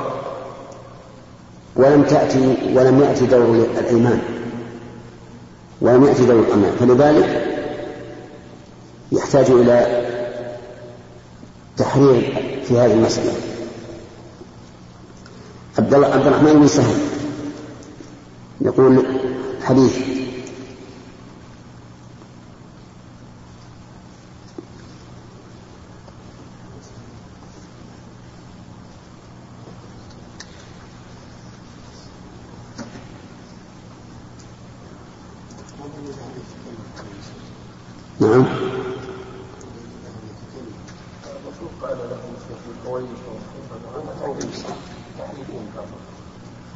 ولم 1.76 2.02
تأتي 2.02 2.56
ولم 2.74 3.00
يأتي 3.00 3.26
دور 3.26 3.66
الأيمان. 3.78 4.20
ولم 5.80 6.04
يأتي 6.04 6.22
ذوي 6.22 6.40
الأرناب 6.40 6.72
فلذلك 6.80 7.46
يحتاج 9.12 9.50
إلى 9.50 10.06
تحرير 11.76 12.42
في 12.68 12.78
هذه 12.78 12.92
المسألة. 12.92 13.32
عبد 15.78 15.94
الرحمن 15.94 16.52
بن 16.52 16.66
سهل. 16.66 16.98
يقول 18.60 19.04
حديث 19.64 20.19
نعم. 38.30 38.44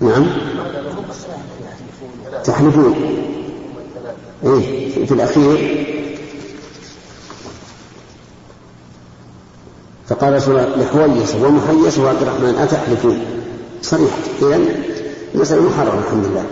نعم. 0.00 0.26
تحلفون. 2.44 2.94
إيه 4.44 5.06
في 5.06 5.12
الأخير. 5.14 5.84
فقال 10.08 10.34
رسول 10.34 10.58
الله 10.58 10.76
لحويس 10.76 11.34
ومحيص 11.34 11.98
وعبد 11.98 12.22
الرحمن 12.22 12.54
أتحلفون؟ 12.58 13.24
صريح 13.82 14.10
إذا 14.42 14.60
مسألة 15.34 15.62
محرمة 15.62 15.98
الحمد 15.98 16.24
لله. 16.24 16.44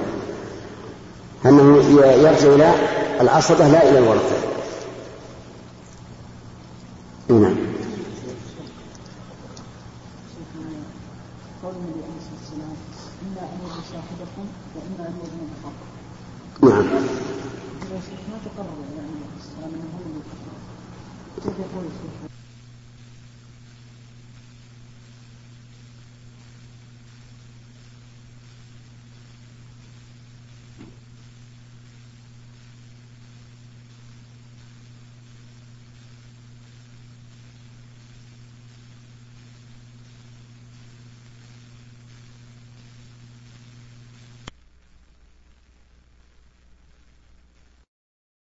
أنه 1.47 1.83
يرجع 2.01 2.55
إلى 2.55 2.75
العصبة 3.21 3.69
لا 3.69 3.91
إلى 3.91 3.99
الورثة 3.99 4.62